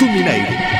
do 0.00 0.79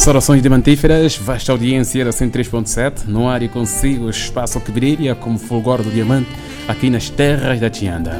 Saudações 0.00 0.40
diamantíferas, 0.40 1.14
vasta 1.18 1.52
audiência 1.52 2.02
da 2.02 2.10
103.7, 2.10 3.04
no 3.06 3.28
ar 3.28 3.42
e 3.42 3.48
consigo 3.48 4.06
o 4.06 4.10
espaço 4.10 4.58
que 4.58 4.72
brilha 4.72 5.14
como 5.14 5.38
fulgor 5.38 5.82
do 5.82 5.90
diamante 5.90 6.30
aqui 6.66 6.88
nas 6.88 7.10
terras 7.10 7.60
da 7.60 7.68
Tianda. 7.68 8.18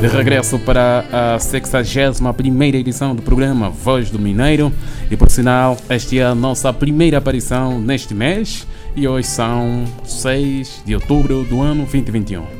De 0.00 0.08
regresso 0.08 0.58
para 0.58 1.04
a 1.12 1.38
61 1.38 2.62
edição 2.74 3.14
do 3.14 3.22
programa 3.22 3.70
Voz 3.70 4.10
do 4.10 4.18
Mineiro 4.18 4.72
e 5.08 5.16
por 5.16 5.30
sinal, 5.30 5.76
esta 5.88 6.16
é 6.16 6.24
a 6.24 6.34
nossa 6.34 6.72
primeira 6.72 7.18
aparição 7.18 7.78
neste 7.78 8.12
mês 8.12 8.66
e 8.96 9.06
hoje 9.06 9.28
são 9.28 9.84
6 10.04 10.82
de 10.84 10.96
outubro 10.96 11.44
do 11.44 11.62
ano 11.62 11.84
2021. 11.84 12.55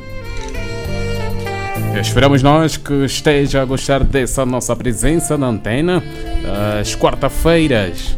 Esperamos 1.99 2.43
nós 2.43 2.77
que 2.77 3.05
esteja 3.05 3.61
a 3.61 3.65
gostar 3.65 4.03
dessa 4.03 4.45
nossa 4.45 4.75
presença 4.75 5.35
na 5.35 5.47
antena 5.47 6.03
às 6.79 6.95
quarta-feiras 6.95 8.15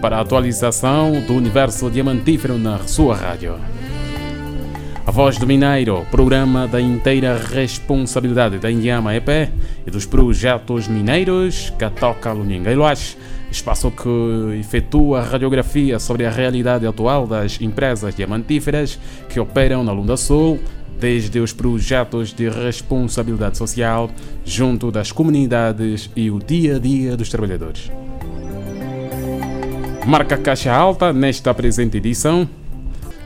para 0.00 0.16
a 0.16 0.20
atualização 0.20 1.20
do 1.22 1.34
universo 1.34 1.90
diamantífero 1.90 2.56
na 2.56 2.78
sua 2.86 3.16
rádio. 3.16 3.56
A 5.04 5.10
Voz 5.10 5.38
do 5.38 5.46
Mineiro, 5.46 6.06
programa 6.10 6.68
da 6.68 6.80
inteira 6.80 7.36
responsabilidade 7.36 8.58
da 8.58 8.70
Indiama 8.70 9.14
EP 9.14 9.28
e 9.86 9.90
dos 9.90 10.06
projetos 10.06 10.86
mineiros 10.86 11.72
Catoca 11.78 12.32
Luningueiloas, 12.32 13.16
espaço 13.50 13.90
que 13.90 14.58
efetua 14.60 15.22
radiografia 15.22 15.98
sobre 15.98 16.26
a 16.26 16.30
realidade 16.30 16.86
atual 16.86 17.26
das 17.26 17.60
empresas 17.60 18.14
diamantíferas 18.14 18.98
que 19.28 19.40
operam 19.40 19.82
na 19.82 19.92
Lunda 19.92 20.16
Sul, 20.16 20.60
desde 20.98 21.40
os 21.40 21.52
projetos 21.52 22.32
de 22.32 22.48
responsabilidade 22.48 23.58
social 23.58 24.10
junto 24.44 24.90
das 24.90 25.12
comunidades 25.12 26.10
e 26.16 26.30
o 26.30 26.38
dia 26.38 26.76
a 26.76 26.78
dia 26.78 27.16
dos 27.16 27.28
trabalhadores. 27.28 27.90
Marca 30.06 30.36
caixa 30.36 30.72
alta 30.72 31.12
nesta 31.12 31.52
presente 31.52 31.96
edição 31.96 32.48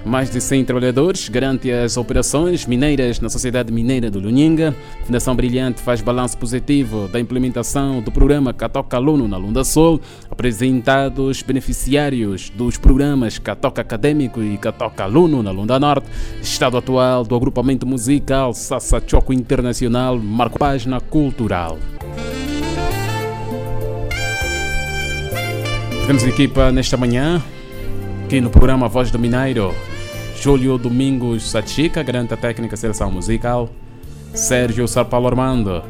mais 0.05 0.31
de 0.31 0.41
100 0.41 0.65
trabalhadores 0.65 1.29
garante 1.29 1.71
as 1.71 1.97
operações 1.97 2.67
mineiras 2.67 3.21
na 3.21 3.29
Sociedade 3.29 3.73
Mineira 3.73 4.11
do 4.11 4.19
Luninga. 4.19 4.75
Fundação 5.05 5.35
Brilhante 5.35 5.81
faz 5.81 6.01
balanço 6.01 6.39
positivo 6.39 7.09
da 7.09 7.21
implementação 7.21 8.01
do 8.01 8.11
programa 8.11 8.53
Catoca 8.53 8.97
Aluno 8.97 9.29
na 9.29 9.37
Lunda 9.37 9.65
Sul. 9.65 10.01
Apresentados 10.31 11.43
beneficiários 11.43 12.51
dos 12.51 12.77
programas 12.79 13.39
Catoca 13.39 13.83
Acadêmico 13.83 14.43
e 14.43 14.57
Catoca 14.57 15.05
Aluno 15.05 15.43
na 15.43 15.51
Lunda 15.51 15.79
Norte. 15.79 16.09
Estado 16.41 16.77
atual 16.77 17.25
do 17.25 17.35
agrupamento 17.35 17.87
musical 17.87 18.55
Sassa 18.55 19.03
Choco 19.07 19.33
Internacional. 19.33 20.19
Marco 20.19 20.59
Página 20.59 21.01
Cultural. 21.01 21.79
Temos 26.07 26.25
equipa 26.25 26.73
nesta 26.73 26.97
manhã 26.97 27.41
aqui 28.31 28.41
no 28.41 28.49
programa 28.49 28.89
Voz 28.89 29.11
do 29.11 29.19
Mineiro. 29.19 29.75
Júlio 30.41 30.79
Domingos 30.79 31.51
Sachica, 31.51 32.03
garante 32.03 32.33
a 32.33 32.37
técnica 32.37 32.75
seleção 32.75 33.11
musical. 33.11 33.69
Sérgio 34.33 34.89
Sarpalo 34.89 35.27
Armando, 35.27 35.83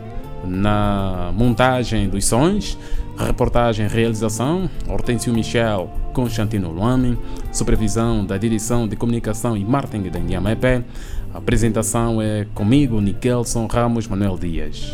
na 0.45 1.31
montagem 1.37 2.09
dos 2.09 2.25
sons. 2.27 2.77
Reportagem 3.17 3.87
e 3.87 3.89
realização, 3.89 4.69
Hortêncio 4.89 5.33
Michel, 5.33 5.89
Constantino 6.13 6.73
Luame. 6.73 7.17
Supervisão 7.53 8.27
da 8.27 8.37
direção 8.37 8.89
de 8.89 8.97
comunicação 8.97 9.57
e 9.57 9.65
marketing 9.65 10.11
da 10.11 10.19
Indiama 10.19 10.51
EP. 10.51 10.85
A 11.33 11.39
apresentação 11.39 12.21
é 12.21 12.45
comigo, 12.53 13.01
Nikelson 13.01 13.69
Ramos 13.69 14.09
Manuel 14.09 14.37
Dias. 14.37 14.93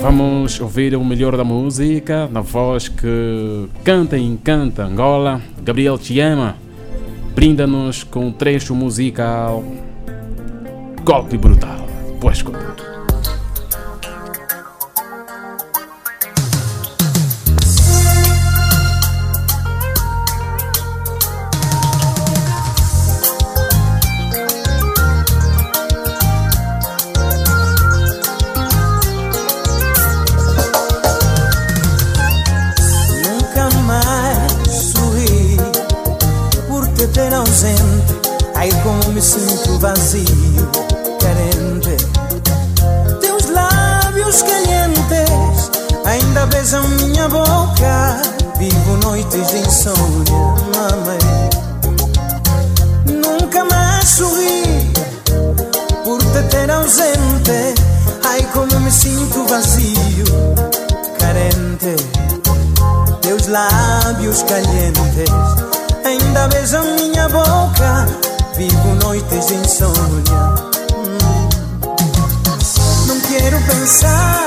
Vamos 0.00 0.60
ouvir 0.60 0.94
o 0.94 1.04
melhor 1.04 1.36
da 1.36 1.42
música 1.42 2.28
na 2.30 2.40
voz 2.40 2.88
que 2.88 3.68
canta 3.82 4.16
e 4.16 4.22
encanta 4.22 4.84
Angola. 4.84 5.40
Gabriel 5.62 5.98
Chiama 5.98 6.56
brinda-nos 7.34 8.04
com 8.04 8.26
um 8.26 8.32
trecho 8.32 8.74
musical 8.74 9.62
Golpe 11.04 11.36
Brutal. 11.36 11.86
Pois 12.20 12.38
escuta. 12.38 12.87
Sinto 58.98 59.44
vazio, 59.44 60.24
carente. 61.18 61.96
Teus 63.22 63.46
lábios 63.46 64.42
calientes 64.42 65.30
ainda 66.04 66.48
beijam 66.48 66.84
minha 66.96 67.28
boca 67.28 68.06
Vivo 68.58 68.94
noites 69.04 69.46
de 69.46 69.54
insônia. 69.54 70.40
Hum. 70.96 71.48
Não 73.06 73.20
quero 73.20 73.60
pensar 73.60 74.46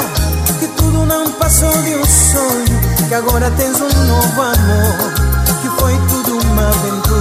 que 0.60 0.68
tudo 0.68 1.06
não 1.06 1.32
passou 1.32 1.72
de 1.72 1.96
um 1.96 2.06
sonho. 2.06 3.08
Que 3.08 3.16
agora 3.16 3.50
tens 3.52 3.80
um 3.80 3.88
novo 3.88 4.42
amor. 4.42 5.14
Que 5.62 5.70
foi 5.80 5.94
tudo 6.10 6.40
uma 6.46 6.68
aventura. 6.68 7.21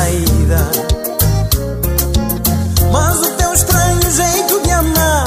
saída. 0.00 0.70
Mas 2.90 3.20
o 3.20 3.30
teu 3.32 3.52
estranho 3.52 4.10
jeito 4.10 4.60
de 4.62 4.70
amar 4.70 5.24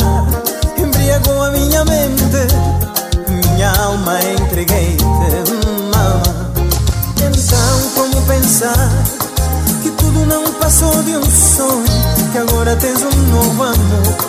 embriagou 0.78 1.44
a 1.44 1.52
minha 1.52 1.86
mente. 1.86 2.24
Minha 3.30 3.72
alma 3.82 4.20
entreguei-te, 4.22 5.04
mama. 5.94 6.24
Então, 7.18 7.90
como 7.96 8.22
pensar 8.26 8.90
que 9.84 9.92
tudo 9.92 10.26
não 10.26 10.44
passou 10.54 11.04
de 11.04 11.18
um 11.18 11.24
sonho? 11.24 11.86
Que 12.32 12.38
agora 12.40 12.76
tens 12.76 13.02
um 13.02 13.12
novo 13.32 13.64
amor, 13.64 14.23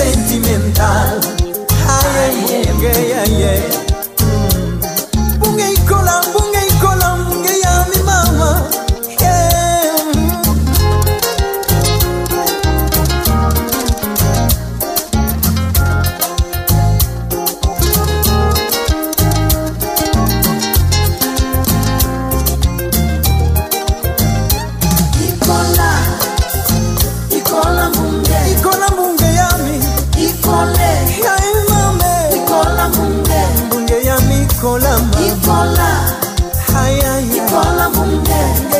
sentimental. 0.00 1.20
Ai, 1.86 2.44
ai, 2.48 2.64
bungue, 2.66 2.90
ai, 2.90 3.89
Mola 37.60 37.90
Mungende 37.90 38.79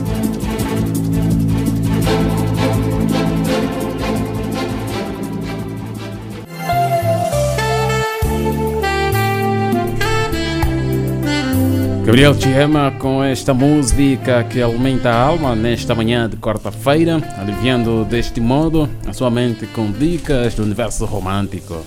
Gabriel 12.11 12.33
Chiema 12.33 12.91
com 12.99 13.23
esta 13.23 13.53
música 13.53 14.43
que 14.43 14.61
alimenta 14.61 15.09
a 15.09 15.15
alma 15.15 15.55
nesta 15.55 15.95
manhã 15.95 16.29
de 16.29 16.35
quarta-feira, 16.35 17.21
aliviando 17.37 18.03
deste 18.03 18.41
modo 18.41 18.89
a 19.07 19.13
sua 19.13 19.31
mente 19.31 19.65
com 19.67 19.89
dicas 19.89 20.53
do 20.53 20.63
universo 20.63 21.05
romântico. 21.05 21.85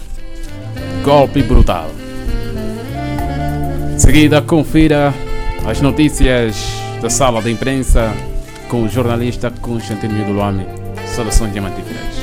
Golpe 1.04 1.42
brutal. 1.42 1.90
De 3.94 4.00
seguida, 4.00 4.40
confira 4.40 5.12
as 5.66 5.82
notícias 5.82 6.56
da 7.02 7.10
sala 7.10 7.42
de 7.42 7.50
imprensa 7.50 8.10
com 8.66 8.82
o 8.84 8.88
jornalista 8.88 9.50
Constantino 9.50 10.14
Midulame. 10.14 10.64
Saudações 11.04 11.52
diamantíferas. 11.52 12.16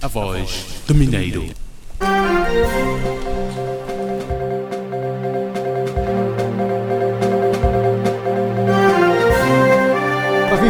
A 0.00 0.08
voz 0.08 0.64
do 0.86 0.94
Mineiro. 0.94 1.48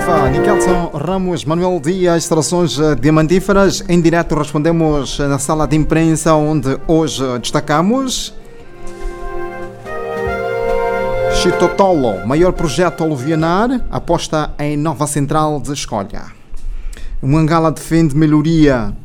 Viva, 0.09 0.31
Nikelson 0.31 0.91
Ramos, 0.95 1.45
Manuel 1.45 1.79
Dias, 1.81 2.25
instalações 2.25 2.79
eh, 2.79 2.95
diamantíferas. 2.95 3.85
Em 3.91 4.01
direto 4.01 4.35
respondemos 4.35 5.21
eh, 5.21 5.29
na 5.29 5.39
sala 5.39 5.67
de 5.67 5.77
imprensa, 5.77 6.35
onde 6.35 6.79
hoje 6.87 7.23
destacamos. 7.39 8.35
Chitotolo, 11.35 12.27
maior 12.27 12.55
projeto 12.55 13.05
aluvianar, 13.05 13.85
aposta 13.91 14.55
em 14.59 14.79
nova 14.79 15.07
central 15.07 15.61
de 15.61 15.75
escolha. 15.75 16.23
Mangala 17.23 17.71
defende 17.71 18.17
melhoria 18.17 18.97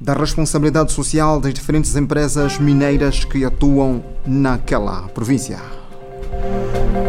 da 0.00 0.14
responsabilidade 0.14 0.90
social 0.90 1.38
das 1.40 1.54
diferentes 1.54 1.94
empresas 1.94 2.58
mineiras 2.58 3.24
que 3.24 3.44
atuam 3.44 4.02
naquela 4.26 5.02
província. 5.14 5.83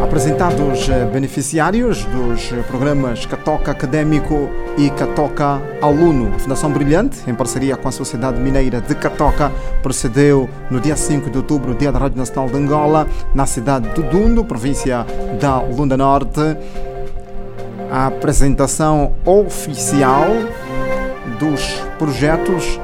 Apresentados 0.02 0.88
eh, 0.88 1.04
beneficiários 1.12 2.04
dos 2.04 2.52
eh, 2.52 2.62
programas 2.68 3.26
Catoca 3.26 3.70
Académico 3.70 4.48
e 4.78 4.88
Catoca 4.90 5.60
Aluno. 5.82 6.32
A 6.34 6.38
Fundação 6.38 6.70
Brilhante, 6.70 7.18
em 7.28 7.34
parceria 7.34 7.76
com 7.76 7.88
a 7.88 7.92
Sociedade 7.92 8.40
Mineira 8.40 8.80
de 8.80 8.94
Catoca, 8.94 9.50
procedeu 9.82 10.48
no 10.70 10.80
dia 10.80 10.96
5 10.96 11.30
de 11.30 11.38
outubro, 11.38 11.74
Dia 11.74 11.90
da 11.90 11.98
Rádio 11.98 12.18
Nacional 12.18 12.48
de 12.48 12.56
Angola, 12.56 13.06
na 13.34 13.46
cidade 13.46 13.88
de 13.94 14.02
Dundo, 14.02 14.44
província 14.44 15.04
da 15.40 15.60
Lunda 15.60 15.96
Norte, 15.96 16.56
a 17.90 18.06
apresentação 18.06 19.14
oficial 19.24 20.28
dos 21.38 21.80
projetos 21.98 22.78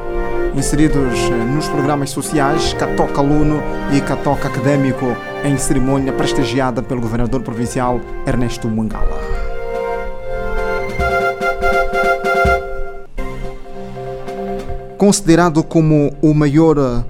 inseridos 0.54 1.18
eh, 1.30 1.44
nos 1.44 1.68
programas 1.68 2.10
sociais 2.10 2.72
Catoca 2.74 3.20
Aluno 3.20 3.62
e 3.92 4.00
Catoca 4.00 4.48
Académico 4.48 5.16
em 5.44 5.56
cerimônia 5.56 6.12
prestigiada 6.12 6.82
pelo 6.82 7.00
governador 7.00 7.42
provincial 7.42 8.00
Ernesto 8.26 8.68
Mangala. 8.68 9.18
Considerado 14.98 15.64
como 15.64 16.14
o 16.22 16.32
maior 16.32 16.78
eh, 16.78 17.04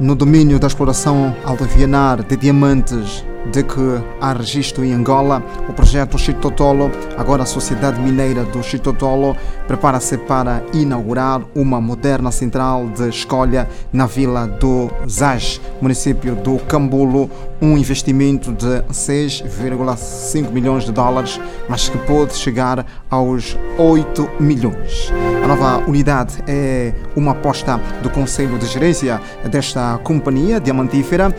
no 0.00 0.14
domínio 0.14 0.58
da 0.58 0.66
exploração 0.66 1.34
aldevianar 1.44 2.22
de 2.22 2.36
diamantes 2.36 3.24
de 3.50 3.62
que 3.62 4.02
há 4.20 4.32
registro 4.32 4.84
em 4.84 4.92
Angola. 4.92 5.42
O 5.68 5.72
projeto 5.72 6.18
Chitotolo, 6.18 6.90
agora 7.16 7.42
a 7.42 7.46
Sociedade 7.46 8.00
Mineira 8.00 8.44
do 8.44 8.62
Chitotolo, 8.62 9.36
prepara-se 9.66 10.18
para 10.18 10.62
inaugurar 10.72 11.42
uma 11.54 11.80
moderna 11.80 12.30
central 12.30 12.88
de 12.88 13.08
escolha 13.08 13.68
na 13.92 14.06
vila 14.06 14.46
do 14.46 14.90
Zaj, 15.08 15.60
município 15.80 16.34
do 16.34 16.58
Cambulo, 16.58 17.30
um 17.60 17.78
investimento 17.78 18.52
de 18.52 18.82
6,5 18.92 20.50
milhões 20.50 20.84
de 20.84 20.92
dólares, 20.92 21.40
mas 21.68 21.88
que 21.88 21.98
pode 21.98 22.34
chegar 22.34 22.84
aos 23.10 23.56
8 23.78 24.28
milhões. 24.40 25.12
A 25.42 25.46
nova 25.46 25.78
unidade 25.88 26.42
é 26.46 26.92
uma 27.16 27.32
aposta 27.32 27.80
do 28.02 28.10
Conselho 28.10 28.58
de 28.58 28.66
Gerência 28.66 29.20
desta 29.50 29.98
companhia 30.02 30.60
diamantífera 30.60 31.34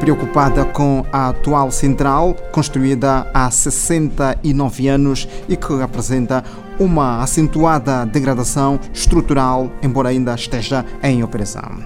preocupada 0.00 0.64
com 0.64 1.04
a 1.12 1.28
atual 1.28 1.70
central, 1.70 2.34
construída 2.52 3.26
há 3.32 3.50
69 3.50 4.88
anos 4.88 5.28
e 5.48 5.56
que 5.56 5.80
apresenta 5.82 6.44
uma 6.78 7.22
acentuada 7.22 8.04
degradação 8.04 8.80
estrutural, 8.92 9.70
embora 9.82 10.08
ainda 10.08 10.34
esteja 10.34 10.84
em 11.02 11.22
operação. 11.22 11.78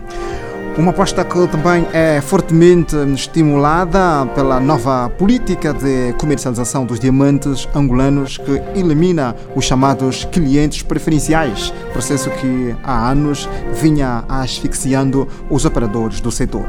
Uma 0.79 0.93
aposta 0.93 1.25
que 1.25 1.49
também 1.49 1.85
é 1.93 2.21
fortemente 2.21 2.95
estimulada 3.13 4.25
pela 4.33 4.61
nova 4.61 5.11
política 5.11 5.75
de 5.75 6.13
comercialização 6.13 6.87
dos 6.87 7.01
diamantes 7.01 7.69
angolanos 7.75 8.39
que 8.39 8.63
elimina 8.79 9.35
os 9.57 9.65
chamados 9.65 10.25
clientes 10.27 10.83
preferenciais, 10.83 11.75
processo 11.93 12.31
que 12.31 12.77
há 12.85 13.11
anos 13.11 13.49
vinha 13.75 14.23
asfixiando 14.29 15.27
os 15.51 15.65
operadores 15.65 16.21
do 16.21 16.31
setor. 16.31 16.65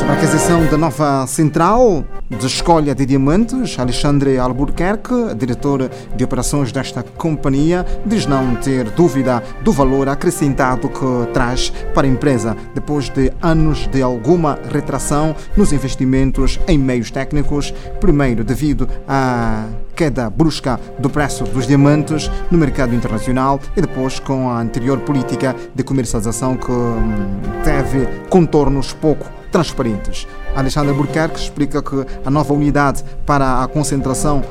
Sobre 0.00 0.14
a 0.14 0.16
aquisição 0.16 0.66
da 0.66 0.78
nova 0.78 1.26
central 1.26 2.02
de 2.30 2.46
escolha 2.46 2.94
de 2.94 3.04
diamantes, 3.04 3.78
Alexandre 3.78 4.38
Albuquerque, 4.38 5.34
diretor 5.36 5.90
de 6.16 6.24
operações 6.24 6.72
desta 6.72 7.02
companhia, 7.02 7.84
diz 8.06 8.24
não 8.24 8.56
ter 8.56 8.88
dúvida 8.92 9.42
do 9.60 9.70
valor 9.72 10.08
acrescentado 10.08 10.88
que 10.88 11.32
traz 11.34 11.70
para 11.94 12.06
a 12.06 12.10
empresa. 12.10 12.56
Depois 12.74 13.10
de 13.10 13.30
anos 13.42 13.86
de 13.88 14.00
alguma 14.00 14.58
retração 14.72 15.36
nos 15.54 15.70
investimentos 15.70 16.58
em 16.66 16.78
meios 16.78 17.10
técnicos, 17.10 17.74
primeiro 18.00 18.42
devido 18.42 18.88
à 19.06 19.66
queda 19.94 20.30
brusca 20.30 20.80
do 20.98 21.10
preço 21.10 21.44
dos 21.44 21.66
diamantes 21.66 22.30
no 22.50 22.56
mercado 22.56 22.94
internacional 22.94 23.60
e 23.76 23.82
depois 23.82 24.18
com 24.18 24.48
a 24.48 24.62
anterior 24.62 25.00
política 25.00 25.54
de 25.74 25.84
comercialização 25.84 26.56
que 26.56 26.72
hum, 26.72 27.38
teve 27.62 28.08
contornos 28.30 28.94
pouco 28.94 29.39
transparentes. 29.50 30.26
Alexandre 30.54 30.92
Burquerque 30.92 31.38
explica 31.38 31.82
que 31.82 32.04
a 32.24 32.30
nova 32.30 32.52
unidade 32.54 33.04
para 33.26 33.62
a 33.62 33.68
concentração 33.68 34.42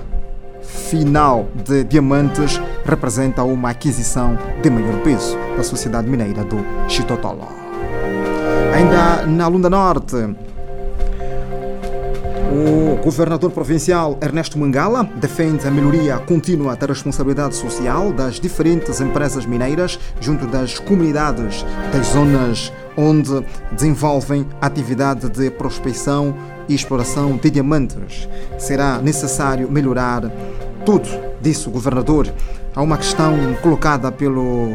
final 0.61 1.47
de 1.65 1.83
diamantes 1.83 2.61
representa 2.85 3.43
uma 3.43 3.71
aquisição 3.71 4.37
de 4.61 4.69
maior 4.69 5.01
peso 5.01 5.37
da 5.57 5.63
sociedade 5.63 6.07
mineira 6.07 6.43
do 6.43 6.57
Chitotolo. 6.87 7.47
Ainda 8.73 9.25
na 9.25 9.47
Lunda 9.47 9.69
Norte, 9.69 10.15
o 12.51 12.95
governador 13.03 13.51
provincial 13.51 14.17
Ernesto 14.21 14.57
Mangala 14.57 15.03
defende 15.15 15.67
a 15.67 15.71
melhoria 15.71 16.17
contínua 16.17 16.75
da 16.75 16.87
responsabilidade 16.87 17.55
social 17.55 18.11
das 18.11 18.39
diferentes 18.39 18.99
empresas 19.01 19.45
mineiras 19.45 19.99
junto 20.19 20.47
das 20.47 20.79
comunidades 20.79 21.63
das 21.93 22.07
zonas 22.07 22.71
onde 22.99 23.45
desenvolvem 23.71 24.45
atividade 24.61 25.29
de 25.29 25.49
prospecção 25.49 26.35
e 26.67 26.75
exploração 26.75 27.37
de 27.37 27.49
diamantes. 27.49 28.27
Será 28.57 28.97
necessário 28.97 29.71
melhorar 29.71 30.29
tudo, 30.85 31.07
disse 31.41 31.69
o 31.69 31.71
governador. 31.71 32.27
Há 32.75 32.81
uma 32.81 32.97
questão 32.97 33.55
colocada 33.61 34.11
pelo 34.11 34.73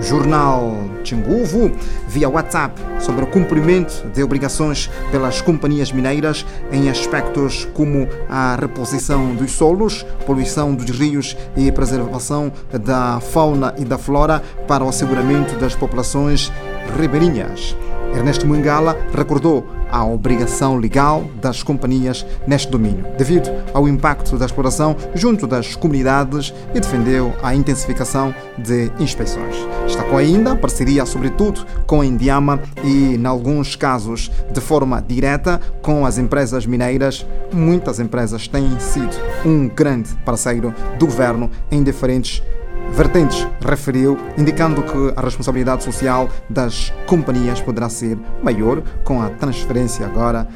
jornal 0.00 0.72
Tinguvo 1.02 1.70
via 2.06 2.28
WhatsApp 2.28 2.80
sobre 3.00 3.24
o 3.24 3.26
cumprimento 3.26 4.06
de 4.12 4.22
obrigações 4.22 4.88
pelas 5.10 5.40
companhias 5.40 5.92
mineiras 5.92 6.46
em 6.72 6.88
aspectos 6.88 7.66
como 7.74 8.08
a 8.28 8.56
reposição 8.56 9.34
dos 9.34 9.52
solos, 9.52 10.04
poluição 10.24 10.74
dos 10.74 10.90
rios 10.90 11.36
e 11.56 11.70
preservação 11.72 12.52
da 12.72 13.20
fauna 13.20 13.74
e 13.76 13.84
da 13.84 13.98
flora 13.98 14.42
para 14.66 14.84
o 14.84 14.88
asseguramento 14.88 15.56
das 15.56 15.74
populações 15.74 16.52
ribeirinhas. 16.96 17.76
Ernesto 18.14 18.46
Mungala 18.46 18.96
recordou 19.14 19.66
a 19.90 20.04
obrigação 20.04 20.76
legal 20.76 21.24
das 21.40 21.62
companhias 21.62 22.24
neste 22.46 22.70
domínio, 22.70 23.06
devido 23.16 23.48
ao 23.72 23.88
impacto 23.88 24.36
da 24.36 24.46
exploração 24.46 24.96
junto 25.14 25.46
das 25.46 25.74
comunidades 25.74 26.52
e 26.74 26.80
defendeu 26.80 27.32
a 27.42 27.54
intensificação 27.54 28.34
de 28.58 28.90
inspeções. 28.98 29.56
Destacou 29.86 30.18
ainda 30.18 30.52
a 30.52 30.56
parceria, 30.56 31.06
sobretudo, 31.06 31.66
com 31.86 32.00
a 32.00 32.06
Indiama 32.06 32.60
e, 32.84 33.14
em 33.14 33.26
alguns 33.26 33.76
casos, 33.76 34.30
de 34.52 34.60
forma 34.60 35.02
direta 35.06 35.60
com 35.80 36.04
as 36.04 36.18
empresas 36.18 36.66
mineiras. 36.66 37.26
Muitas 37.52 37.98
empresas 37.98 38.46
têm 38.46 38.78
sido 38.78 39.16
um 39.44 39.68
grande 39.68 40.10
parceiro 40.24 40.74
do 40.98 41.06
governo 41.06 41.50
em 41.70 41.82
diferentes 41.82 42.42
vertentes, 42.92 43.46
referiu, 43.60 44.18
indicando 44.36 44.82
que 44.82 45.12
a 45.16 45.20
responsabilidade 45.20 45.84
social 45.84 46.28
das 46.48 46.92
companhias 47.06 47.60
poderá 47.60 47.88
ser 47.88 48.18
maior 48.42 48.82
com 49.04 49.22
a 49.22 49.30
transferência 49.30 50.06
agora 50.06 50.46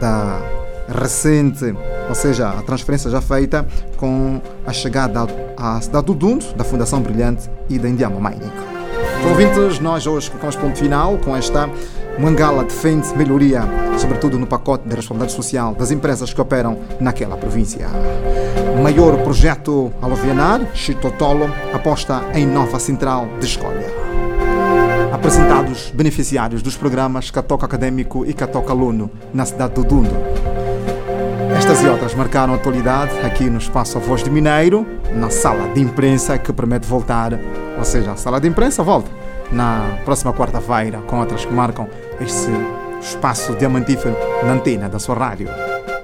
da 0.00 0.40
recente, 0.88 1.74
ou 2.08 2.14
seja, 2.14 2.48
a 2.48 2.62
transferência 2.62 3.10
já 3.10 3.20
feita 3.20 3.66
com 3.96 4.40
a 4.66 4.72
chegada 4.72 5.26
à 5.56 5.80
cidade 5.80 6.06
do 6.06 6.14
Dundo, 6.14 6.44
da 6.54 6.64
Fundação 6.64 7.00
Brilhante 7.00 7.48
e 7.68 7.78
da 7.78 7.88
Indiama 7.88 8.28
Mining. 8.28 8.69
Ouvintes, 9.28 9.78
nós 9.80 10.06
hoje 10.06 10.28
colocamos 10.30 10.56
ponto 10.56 10.78
final 10.78 11.18
com 11.18 11.36
esta 11.36 11.68
Mangala 12.18 12.64
defende 12.64 13.16
melhoria, 13.16 13.62
sobretudo 13.98 14.38
no 14.38 14.46
pacote 14.46 14.88
de 14.88 14.94
responsabilidade 14.94 15.32
social 15.32 15.74
das 15.74 15.90
empresas 15.90 16.32
que 16.32 16.40
operam 16.40 16.78
naquela 17.00 17.36
província. 17.36 17.88
Maior 18.82 19.22
projeto 19.22 19.92
Alovianar, 20.02 20.60
Chitotolo, 20.74 21.50
aposta 21.72 22.22
em 22.34 22.46
nova 22.46 22.78
central 22.78 23.28
de 23.38 23.46
escolha. 23.46 23.86
Apresentados 25.12 25.90
beneficiários 25.94 26.62
dos 26.62 26.76
programas 26.76 27.30
Catoca 27.30 27.66
Académico 27.66 28.24
e 28.26 28.32
Catoca 28.32 28.72
Aluno 28.72 29.10
na 29.32 29.44
cidade 29.44 29.74
do 29.74 29.84
Dundo. 29.84 30.39
Estas 31.70 31.84
e 31.84 31.88
outras 31.88 32.14
marcaram 32.16 32.52
a 32.52 32.56
atualidade 32.56 33.16
aqui 33.20 33.48
no 33.48 33.58
espaço 33.58 33.96
A 33.96 34.00
Voz 34.00 34.24
de 34.24 34.28
Mineiro, 34.28 34.84
na 35.14 35.30
sala 35.30 35.72
de 35.72 35.80
imprensa 35.80 36.36
que 36.36 36.52
promete 36.52 36.84
voltar, 36.84 37.38
ou 37.78 37.84
seja, 37.84 38.10
a 38.10 38.16
sala 38.16 38.40
de 38.40 38.48
imprensa 38.48 38.82
volta 38.82 39.08
na 39.52 40.00
próxima 40.04 40.32
quarta-feira 40.32 40.98
com 41.06 41.20
outras 41.20 41.44
que 41.44 41.52
marcam 41.52 41.86
este 42.20 42.50
espaço 43.00 43.54
diamantífero 43.54 44.16
na 44.42 44.54
antena 44.54 44.88
da 44.88 44.98
sua 44.98 45.14
rádio. 45.14 45.48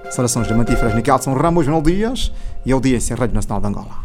Saudações 0.08 0.46
diamantíferas 0.46 0.94
Nikelson 0.94 1.34
Ramos 1.34 1.66
Manuel 1.66 1.82
Dias 1.82 2.32
e 2.64 2.70
audiência 2.70 3.16
Rádio 3.16 3.34
Nacional 3.34 3.60
de 3.60 3.66
Angola. 3.66 3.96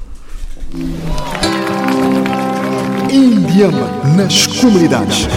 Indiama 3.07 3.87
nas 4.17 4.47
comunidades. 4.47 5.27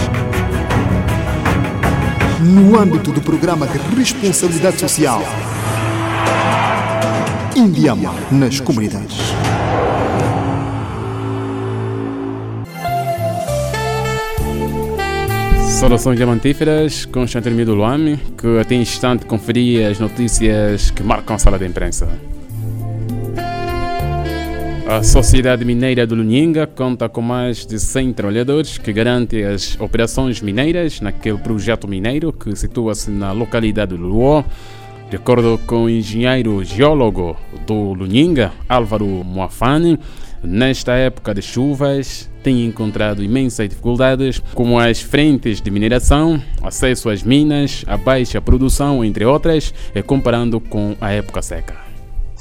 No 2.41 2.79
âmbito 2.79 3.11
do 3.11 3.21
programa 3.21 3.67
de 3.67 3.77
responsabilidade 3.95 4.79
social. 4.79 5.21
Indiama 7.55 8.13
nas 8.31 8.59
comunidades. 8.59 9.17
Saudações 15.79 16.17
diamantíferas, 16.17 17.05
Constantino 17.05 17.63
do 17.63 17.73
Luame, 17.73 18.17
que 18.37 18.59
até 18.59 18.75
instante 18.75 19.25
conferia 19.25 19.89
as 19.89 19.99
notícias 19.99 20.91
que 20.91 21.01
marcam 21.01 21.37
a 21.37 21.39
sala 21.39 21.57
de 21.57 21.65
imprensa. 21.65 22.09
A 24.87 25.01
Sociedade 25.01 25.63
Mineira 25.63 26.05
de 26.05 26.13
Luninga 26.13 26.67
conta 26.67 27.07
com 27.07 27.21
mais 27.21 27.65
de 27.65 27.79
100 27.79 28.13
trabalhadores 28.13 28.77
que 28.77 28.91
garantem 28.91 29.45
as 29.45 29.79
operações 29.79 30.41
mineiras 30.41 30.99
naquele 30.99 31.37
projeto 31.37 31.87
mineiro 31.87 32.33
que 32.33 32.53
situa-se 32.55 33.09
na 33.09 33.31
localidade 33.31 33.95
de 33.95 34.01
Luó. 34.01 34.43
De 35.09 35.17
acordo 35.17 35.59
com 35.67 35.83
o 35.83 35.89
engenheiro 35.89 36.63
geólogo 36.63 37.37
do 37.65 37.93
Luninga, 37.93 38.51
Álvaro 38.67 39.05
Moafani, 39.05 39.99
nesta 40.43 40.93
época 40.93 41.33
de 41.33 41.43
chuvas, 41.43 42.29
tem 42.43 42.65
encontrado 42.65 43.23
imensas 43.23 43.69
dificuldades, 43.69 44.41
como 44.53 44.79
as 44.79 45.01
frentes 45.01 45.61
de 45.61 45.69
mineração, 45.69 46.41
acesso 46.61 47.09
às 47.09 47.21
minas, 47.21 47.85
a 47.87 47.97
baixa 47.97 48.41
produção, 48.41 49.05
entre 49.05 49.25
outras, 49.25 49.73
comparando 50.05 50.59
com 50.59 50.95
a 50.99 51.11
época 51.11 51.41
seca. 51.41 51.84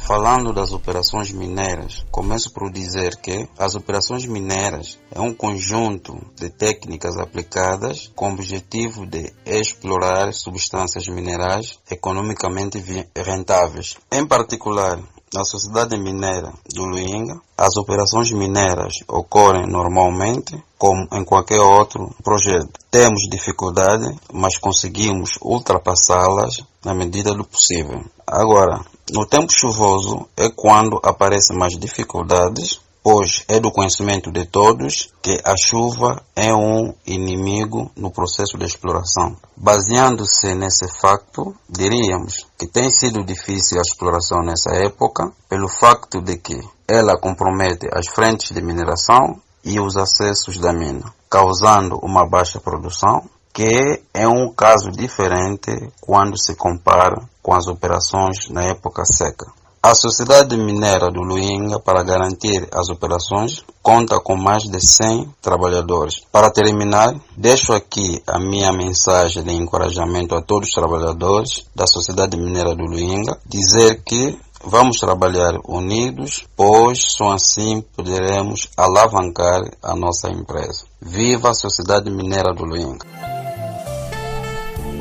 Falando 0.07 0.53
das 0.53 0.71
operações 0.71 1.33
mineiras, 1.33 2.05
começo 2.11 2.53
por 2.53 2.71
dizer 2.71 3.17
que 3.23 3.49
as 3.59 3.75
operações 3.75 4.27
mineiras 4.27 4.99
é 5.11 5.19
um 5.19 5.33
conjunto 5.33 6.15
de 6.37 6.51
técnicas 6.51 7.17
aplicadas 7.17 8.13
com 8.15 8.29
o 8.29 8.35
objetivo 8.35 9.07
de 9.07 9.33
explorar 9.47 10.35
substâncias 10.35 11.09
minerais 11.09 11.79
economicamente 11.91 12.79
rentáveis. 13.17 13.97
Em 14.13 14.27
particular, 14.27 15.01
na 15.33 15.43
sociedade 15.43 15.97
mineira 15.97 16.53
do 16.75 16.85
Luinga, 16.85 17.41
as 17.57 17.75
operações 17.79 18.31
mineiras 18.31 18.93
ocorrem 19.09 19.67
normalmente 19.67 20.55
como 20.85 21.09
em 21.15 21.25
qualquer 21.25 21.61
outro 21.61 22.15
projeto. 22.23 22.69
Temos 22.91 23.23
dificuldade, 23.31 24.15
mas 24.31 24.59
conseguimos 24.59 25.39
ultrapassá-las 25.41 26.63
na 26.85 26.93
medida 26.93 27.33
do 27.33 27.43
possível. 27.43 28.05
Agora, 28.27 28.85
no 29.11 29.25
tempo 29.25 29.51
chuvoso 29.51 30.29
é 30.37 30.51
quando 30.51 31.01
aparecem 31.03 31.57
mais 31.57 31.79
dificuldades 31.79 32.85
pois 33.03 33.45
é 33.49 33.61
do 33.61 33.71
conhecimento 33.71 34.33
de 34.33 34.47
todos 34.47 35.13
que 35.23 35.39
a 35.45 35.55
chuva 35.59 36.23
é 36.35 36.55
um 36.55 36.95
inimigo 37.07 37.91
no 37.95 38.11
processo 38.11 38.57
de 38.57 38.65
exploração. 38.65 39.37
Baseando-se 39.55 40.55
nesse 40.55 40.89
facto, 41.03 41.55
diríamos 41.69 42.47
que 42.59 42.67
tem 42.67 42.89
sido 42.89 43.23
difícil 43.23 43.79
a 43.79 43.83
exploração 43.83 44.43
nessa 44.43 44.71
época, 44.75 45.31
pelo 45.51 45.69
facto 45.69 46.23
de 46.23 46.39
que 46.39 46.59
ela 46.89 47.19
compromete 47.19 47.87
as 47.93 48.09
frentes 48.09 48.53
de 48.53 48.63
mineração 48.63 49.39
e 49.65 49.81
os 49.81 49.97
acessos 49.97 50.59
da 50.59 50.73
mina, 50.73 51.13
causando 51.31 51.99
uma 52.03 52.29
baixa 52.29 52.61
produção, 52.61 53.25
que 53.53 54.03
é 54.13 54.27
um 54.27 54.53
caso 54.53 54.91
diferente 54.91 55.93
quando 56.01 56.37
se 56.37 56.55
compara 56.57 57.23
com 57.43 57.55
as 57.55 57.67
operações 57.67 58.49
na 58.51 58.63
época 58.65 59.05
seca. 59.05 59.47
A 59.87 59.95
Sociedade 59.95 60.57
Mineira 60.57 61.11
do 61.11 61.21
Luinga, 61.21 61.79
para 61.79 62.03
garantir 62.03 62.67
as 62.73 62.89
operações, 62.89 63.63
conta 63.83 64.19
com 64.19 64.35
mais 64.35 64.63
de 64.63 64.81
100 64.81 65.29
trabalhadores. 65.43 66.23
Para 66.33 66.51
terminar, 66.51 67.15
deixo 67.37 67.71
aqui 67.75 68.23
a 68.27 68.39
minha 68.39 68.73
mensagem 68.73 69.43
de 69.43 69.53
encorajamento 69.53 70.35
a 70.35 70.41
todos 70.41 70.71
os 70.71 70.75
trabalhadores 70.75 71.67
da 71.77 71.87
Sociedade 71.87 72.35
Mineira 72.35 72.75
do 72.75 72.85
Luinga, 72.85 73.39
dizer 73.47 74.03
que 74.03 74.39
vamos 74.67 74.99
trabalhar 74.99 75.59
unidos, 75.67 76.47
pois 76.57 77.01
só 77.13 77.33
assim 77.33 77.83
poderemos 77.97 78.69
alavancar 78.77 79.63
a 79.83 79.95
nossa 79.95 80.31
empresa. 80.31 80.85
Viva 81.01 81.51
a 81.51 81.55
Sociedade 81.55 82.11
Mineira 82.11 82.53
do 82.53 82.65
Luinga! 82.65 83.07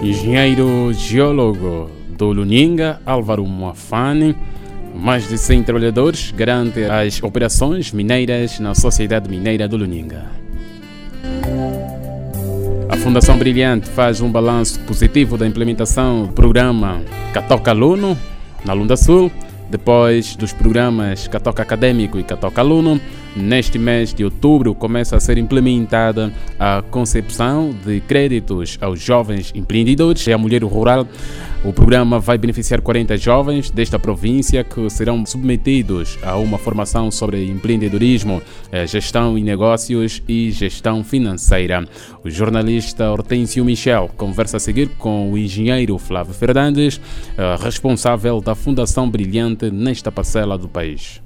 Engenheiro 0.02 0.92
geólogo 0.94 1.90
do 2.10 2.32
Luninga, 2.32 3.02
Álvaro 3.06 3.46
Moafane 3.46 4.36
mais 4.94 5.28
de 5.28 5.38
100 5.38 5.64
trabalhadores 5.64 6.32
garante 6.32 6.84
as 6.84 7.22
operações 7.24 7.92
mineiras 7.92 8.60
na 8.60 8.76
Sociedade 8.76 9.30
Mineira 9.30 9.68
do 9.68 9.76
Luninga. 9.76 10.26
A 12.90 12.98
Fundação 12.98 13.38
Brilhante 13.38 13.90
faz 13.90 14.22
um 14.22 14.32
balanço 14.32 14.80
positivo 14.82 15.36
da 15.36 15.48
implementação 15.48 16.28
do 16.28 16.34
programa 16.34 17.02
Catoca 17.34 17.72
Aluno 17.72 18.18
na 18.64 18.74
Lunda 18.74 18.96
Sul, 18.96 19.32
depois 19.74 20.36
dos 20.36 20.54
programas 20.54 21.28
Catoca 21.28 21.64
Acadêmico 21.64 22.20
e 22.20 22.24
Catoca 22.24 22.62
Aluno. 22.62 23.02
Neste 23.36 23.80
mês 23.80 24.14
de 24.14 24.24
outubro 24.24 24.76
começa 24.76 25.16
a 25.16 25.20
ser 25.20 25.38
implementada 25.38 26.32
a 26.60 26.84
concepção 26.92 27.76
de 27.86 28.00
créditos 28.02 28.78
aos 28.80 29.02
jovens 29.02 29.52
empreendedores 29.56 30.26
e 30.28 30.34
à 30.34 30.38
mulher 30.38 30.64
rural 30.64 31.08
o 31.64 31.72
programa 31.72 32.20
vai 32.20 32.38
beneficiar 32.38 32.82
40 32.82 33.16
jovens 33.16 33.72
desta 33.72 33.98
província 33.98 34.66
que 34.66 34.90
serão 34.90 35.26
submetidos 35.26 36.20
a 36.22 36.36
uma 36.36 36.58
formação 36.58 37.10
sobre 37.10 37.46
empreendedorismo, 37.46 38.42
eh, 38.70 38.86
gestão 38.86 39.38
e 39.38 39.44
negócios 39.44 40.22
e 40.28 40.52
gestão 40.52 41.06
financeira. 41.06 41.88
O 42.22 42.30
jornalista 42.30 43.10
Hortêncio 43.10 43.64
Michel 43.64 44.12
conversa 44.18 44.58
a 44.58 44.60
seguir 44.60 44.90
com 44.98 45.32
o 45.32 45.38
engenheiro 45.38 45.98
Flávio 45.98 46.34
Fernandes, 46.34 47.00
eh, 47.38 47.56
responsável 47.62 48.42
da 48.42 48.56
Fundação 48.56 49.10
Brilhante 49.10 49.72
nesta 49.72 50.12
parcela 50.12 50.58
do 50.58 50.68
país. 50.68 51.23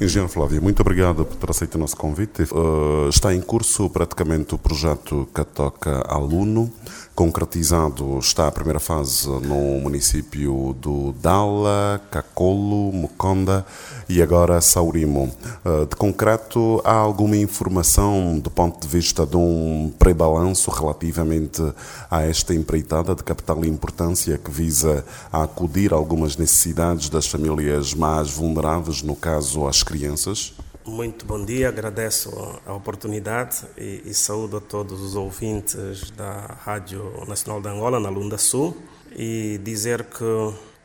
Engenheiro 0.00 0.32
Flávio, 0.32 0.62
muito 0.62 0.80
obrigado 0.80 1.26
por 1.26 1.36
ter 1.36 1.50
aceito 1.50 1.74
o 1.74 1.78
nosso 1.78 1.94
convite. 1.94 2.44
Uh, 2.44 3.10
está 3.10 3.34
em 3.34 3.40
curso 3.42 3.90
praticamente 3.90 4.54
o 4.54 4.58
projeto 4.58 5.28
Catoca 5.34 6.02
Aluno. 6.08 6.72
Concretizado 7.20 8.18
está 8.18 8.48
a 8.48 8.50
primeira 8.50 8.80
fase 8.80 9.28
no 9.28 9.78
município 9.82 10.74
do 10.80 11.12
Dala, 11.20 12.00
Cacolo, 12.10 12.90
Muconda 12.94 13.66
e 14.08 14.22
agora 14.22 14.58
Saurimo. 14.62 15.30
Uh, 15.62 15.84
de 15.84 15.96
concreto, 15.96 16.80
há 16.82 16.94
alguma 16.94 17.36
informação 17.36 18.38
do 18.38 18.50
ponto 18.50 18.80
de 18.80 18.88
vista 18.88 19.26
de 19.26 19.36
um 19.36 19.92
pré-balanço 19.98 20.70
relativamente 20.70 21.62
a 22.10 22.22
esta 22.22 22.54
empreitada 22.54 23.14
de 23.14 23.22
capital 23.22 23.66
importância 23.66 24.38
que 24.38 24.50
visa 24.50 25.04
acudir 25.30 25.92
algumas 25.92 26.38
necessidades 26.38 27.10
das 27.10 27.26
famílias 27.26 27.92
mais 27.92 28.30
vulneráveis, 28.30 29.02
no 29.02 29.14
caso 29.14 29.66
as 29.66 29.82
crianças? 29.82 30.54
Muito 30.86 31.26
bom 31.26 31.44
dia, 31.44 31.68
agradeço 31.68 32.30
a 32.64 32.72
oportunidade 32.72 33.66
e, 33.76 34.02
e, 34.06 34.14
saúdo 34.14 34.56
a 34.56 34.60
todos 34.62 35.02
os 35.02 35.14
ouvintes 35.14 36.10
da 36.12 36.56
Rádio 36.64 37.22
Nacional 37.28 37.60
de 37.60 37.68
Angola, 37.68 38.00
na 38.00 38.08
Lunda 38.08 38.38
Sul, 38.38 38.74
e 39.14 39.60
dizer 39.62 40.04
que 40.04 40.24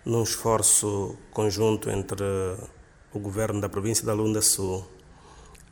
num 0.04 0.22
esforço 0.22 1.16
conjunto 1.32 1.90
entre 1.90 2.26
o 3.14 3.20
governo 3.20 3.62
da 3.62 3.70
província 3.70 4.06
da 4.06 4.14
Lunda 4.14 4.42
Sul, 4.42 4.86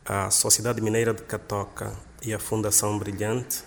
a 0.06 0.30
Sociedade 0.30 0.80
Mineira 0.80 1.12
de 1.12 1.22
Catoca 1.22 1.92
e 2.22 2.32
a 2.32 2.38
Fundação 2.38 2.98
Brilhante, 2.98 3.62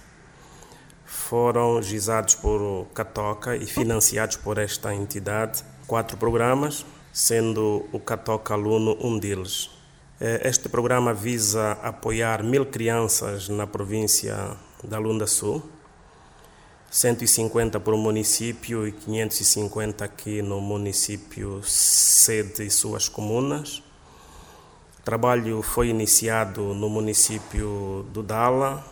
foram 1.06 1.80
gizados 1.84 2.34
por 2.34 2.88
Catoca 2.96 3.56
e 3.56 3.68
financiados 3.68 4.38
por 4.38 4.58
esta 4.58 4.92
entidade 4.92 5.64
quatro 5.86 6.18
programas, 6.18 6.84
sendo 7.14 7.86
o 7.92 8.00
Catoca 8.00 8.56
Aluno 8.56 8.98
um 9.00 9.20
deles. 9.20 9.77
Eh, 10.20 10.50
este 10.50 10.68
programa 10.68 11.14
visa 11.14 11.74
apoiar 11.74 12.42
mil 12.44 12.66
crianças 12.66 13.50
na 13.50 13.68
província 13.68 14.58
da 14.84 14.98
Lunda 14.98 15.28
Sul, 15.28 15.62
150 16.90 17.80
por 17.80 17.96
município 17.96 18.88
e 18.88 18.92
550 18.94 20.04
aqui 20.04 20.42
no 20.42 20.60
município 20.60 21.62
sede 21.64 22.66
e 22.66 22.72
suas 22.72 23.08
comunas. 23.08 23.84
O 25.00 25.04
trabalho 25.04 25.62
foi 25.62 25.90
iniciado 25.90 26.74
no 26.74 26.90
município 26.90 28.04
do 28.12 28.24
Dala, 28.24 28.84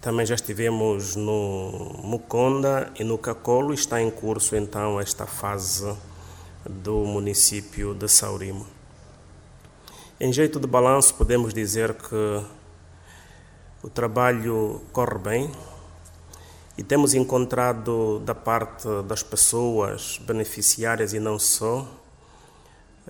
também 0.00 0.26
já 0.26 0.34
estivemos 0.34 1.14
no 1.14 2.00
Muconda 2.02 2.92
e 2.98 3.04
no 3.04 3.16
Cacolo, 3.16 3.72
está 3.72 4.02
em 4.02 4.10
curso 4.10 4.56
então 4.56 5.00
esta 5.00 5.24
fase 5.24 5.96
do 6.68 7.04
município 7.04 7.94
de 7.94 8.08
Saurimo. 8.08 8.66
Em 10.18 10.32
jeito 10.32 10.58
de 10.58 10.66
balanço, 10.66 11.14
podemos 11.14 11.52
dizer 11.52 11.92
que 11.92 12.42
o 13.82 13.90
trabalho 13.90 14.80
corre 14.90 15.18
bem 15.18 15.52
e 16.78 16.82
temos 16.82 17.12
encontrado 17.12 18.18
da 18.20 18.34
parte 18.34 18.88
das 19.06 19.22
pessoas 19.22 20.18
beneficiárias 20.26 21.12
e 21.12 21.20
não 21.20 21.38
só 21.38 21.86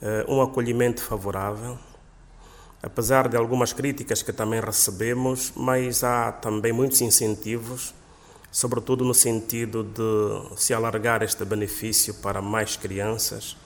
eh, 0.03 0.27
um 0.27 0.43
acolhimento 0.43 1.01
favorável, 1.01 1.79
apesar 2.83 3.29
de 3.29 3.37
algumas 3.37 3.73
críticas 3.73 4.21
que 4.21 4.33
também 4.33 4.61
recebemos, 4.61 5.53
mas 5.55 6.03
há 6.03 6.33
também 6.33 6.73
muitos 6.73 7.01
incentivos, 7.03 7.95
sobretudo 8.51 9.05
no 9.05 9.15
sentido 9.15 9.85
de 9.85 10.57
se 10.61 10.75
alargar 10.75 11.23
este 11.23 11.45
benefício 11.45 12.15
para 12.15 12.43
mais 12.43 12.77
crianças 12.77 13.57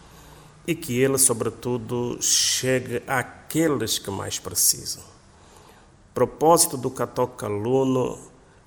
e 0.71 0.75
que 0.77 1.01
ele, 1.01 1.19
sobretudo, 1.19 2.17
chegue 2.23 3.03
àqueles 3.05 3.99
que 3.99 4.09
mais 4.09 4.39
precisam. 4.39 5.03
Propósito 6.15 6.77
do 6.77 6.89
Catoca 6.89 7.47
Aluno 7.47 8.17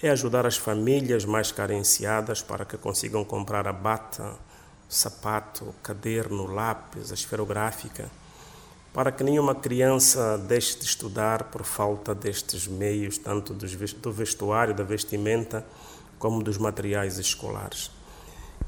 é 0.01 0.09
ajudar 0.09 0.45
as 0.45 0.57
famílias 0.57 1.23
mais 1.23 1.49
carenciadas 1.49 2.41
para 2.41 2.65
que 2.65 2.75
consigam 2.75 3.23
comprar 3.23 3.69
a 3.69 3.71
bata, 3.71 4.37
sapato, 4.89 5.73
caderno, 5.81 6.45
lápis, 6.45 7.09
a 7.09 7.13
esferográfica, 7.13 8.11
para 8.93 9.09
que 9.09 9.23
nenhuma 9.23 9.55
criança 9.55 10.37
deixe 10.37 10.77
de 10.77 10.83
estudar 10.83 11.45
por 11.45 11.63
falta 11.63 12.13
destes 12.13 12.67
meios, 12.67 13.17
tanto 13.17 13.53
do 13.53 14.11
vestuário, 14.11 14.75
da 14.75 14.83
vestimenta, 14.83 15.65
como 16.19 16.43
dos 16.43 16.57
materiais 16.57 17.17
escolares. 17.17 17.89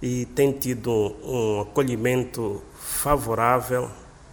E 0.08 0.24
tem 0.24 0.52
tido 0.52 1.16
um 1.24 1.62
acolhimento 1.62 2.62
favorável 2.80 3.90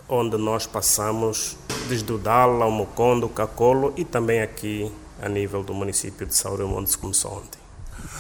onde 0.07 0.37
nós 0.37 0.67
passamos 0.67 1.57
desde 1.89 2.13
o 2.13 2.19
Dala, 2.19 2.67
o 2.67 2.71
Mocondo, 2.71 3.27
Cacolo 3.27 3.91
e 3.97 4.05
também 4.05 4.43
aqui 4.43 4.93
a 5.19 5.31
nível 5.31 5.63
do 5.63 5.73
município 5.73 6.27
de 6.27 6.35
Sauro, 6.37 6.69
onde 6.69 6.91
se 6.91 6.99
começou 6.99 7.33
ontem. 7.33 7.59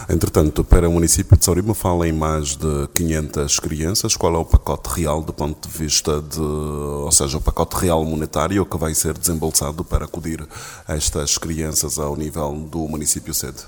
Entretanto, 0.09 0.65
para 0.65 0.88
o 0.88 0.93
município 0.93 1.37
de 1.37 1.45
Saurima 1.45 1.75
fala 1.75 2.09
em 2.09 2.12
mais 2.12 2.57
de 2.57 2.88
500 2.95 3.61
crianças. 3.61 4.17
Qual 4.17 4.35
é 4.35 4.38
o 4.38 4.47
pacote 4.47 4.88
real 4.88 5.21
do 5.21 5.35
ponto 5.35 5.69
de 5.69 5.77
vista 5.77 6.23
de, 6.23 6.41
ou 6.41 7.12
seja, 7.12 7.37
o 7.37 7.41
pacote 7.43 7.77
real 7.77 8.03
monetário 8.03 8.65
que 8.65 8.79
vai 8.79 8.95
ser 8.95 9.12
desembolsado 9.12 9.85
para 9.85 10.07
acudir 10.07 10.43
estas 10.88 11.37
crianças 11.37 11.99
ao 11.99 12.17
nível 12.17 12.55
do 12.55 12.88
município 12.88 13.35
sede? 13.35 13.62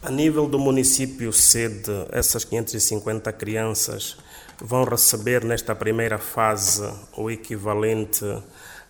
A 0.00 0.12
nível 0.12 0.46
do 0.46 0.60
município 0.60 1.32
sede, 1.32 1.90
essas 2.12 2.44
550 2.44 3.32
crianças 3.32 4.16
vão 4.60 4.84
receber 4.84 5.44
nesta 5.44 5.74
primeira 5.74 6.18
fase 6.18 6.88
o 7.16 7.28
equivalente 7.28 8.24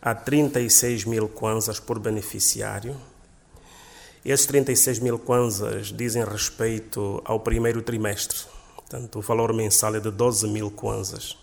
a 0.03 0.14
36 0.14 1.07
mil 1.07 1.27
kwanzas 1.27 1.81
por 1.81 1.99
beneficiário. 1.99 2.94
Esses 4.23 4.44
36 4.44 4.99
mil 4.99 5.18
kwanzas 5.18 5.87
dizem 5.87 6.23
respeito 6.23 7.23
ao 7.25 7.40
primeiro 7.40 7.81
trimestre, 7.81 8.40
portanto, 8.77 9.18
o 9.18 9.23
valor 9.23 9.55
mensal 9.55 9.97
é 9.97 10.01
de 10.01 10.11
12 10.11 10.47
mil 10.49 10.71
kwanzas. 10.71 11.38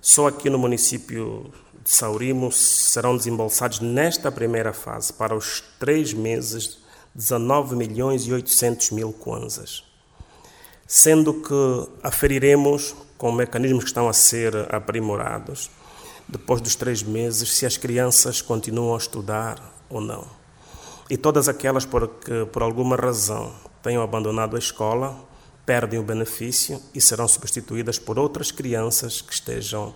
Só 0.00 0.28
aqui 0.28 0.48
no 0.48 0.58
município 0.58 1.52
de 1.84 1.90
Saurimo 1.90 2.50
serão 2.50 3.18
desembolsados 3.18 3.80
nesta 3.80 4.32
primeira 4.32 4.72
fase, 4.72 5.12
para 5.12 5.36
os 5.36 5.62
três 5.78 6.14
meses, 6.14 6.79
19 7.14 7.76
milhões 7.76 8.26
e 8.26 8.32
800 8.32 8.90
mil 8.90 9.12
kwanzas. 9.12 9.84
Sendo 10.86 11.34
que 11.34 11.88
aferiremos, 12.02 12.94
com 13.16 13.30
mecanismos 13.32 13.84
que 13.84 13.90
estão 13.90 14.08
a 14.08 14.12
ser 14.12 14.74
aprimorados, 14.74 15.70
depois 16.28 16.60
dos 16.60 16.76
três 16.76 17.02
meses, 17.02 17.52
se 17.52 17.66
as 17.66 17.76
crianças 17.76 18.40
continuam 18.40 18.94
a 18.94 18.98
estudar 18.98 19.74
ou 19.88 20.00
não. 20.00 20.26
E 21.08 21.16
todas 21.16 21.48
aquelas 21.48 21.84
por 21.84 22.06
que, 22.06 22.46
por 22.46 22.62
alguma 22.62 22.94
razão, 22.94 23.52
tenham 23.82 24.02
abandonado 24.02 24.54
a 24.54 24.58
escola, 24.58 25.28
perdem 25.66 25.98
o 25.98 26.02
benefício 26.04 26.80
e 26.94 27.00
serão 27.00 27.26
substituídas 27.26 27.98
por 27.98 28.18
outras 28.18 28.50
crianças 28.52 29.20
que 29.20 29.32
estejam 29.32 29.94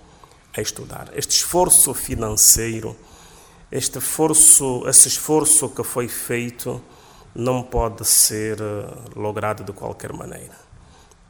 a 0.57 0.61
estudar. 0.61 1.11
Este 1.15 1.37
esforço 1.37 1.95
financeiro, 1.95 2.97
este 3.71 3.99
esforço, 3.99 4.83
esse 4.89 5.09
esforço 5.09 5.69
que 5.69 5.83
foi 5.83 6.09
feito, 6.09 6.83
não 7.35 7.63
pode 7.63 8.05
ser 8.05 8.61
eh, 8.61 8.87
logrado 9.17 9.65
de 9.65 9.73
qualquer 9.73 10.13
maneira. 10.13 10.55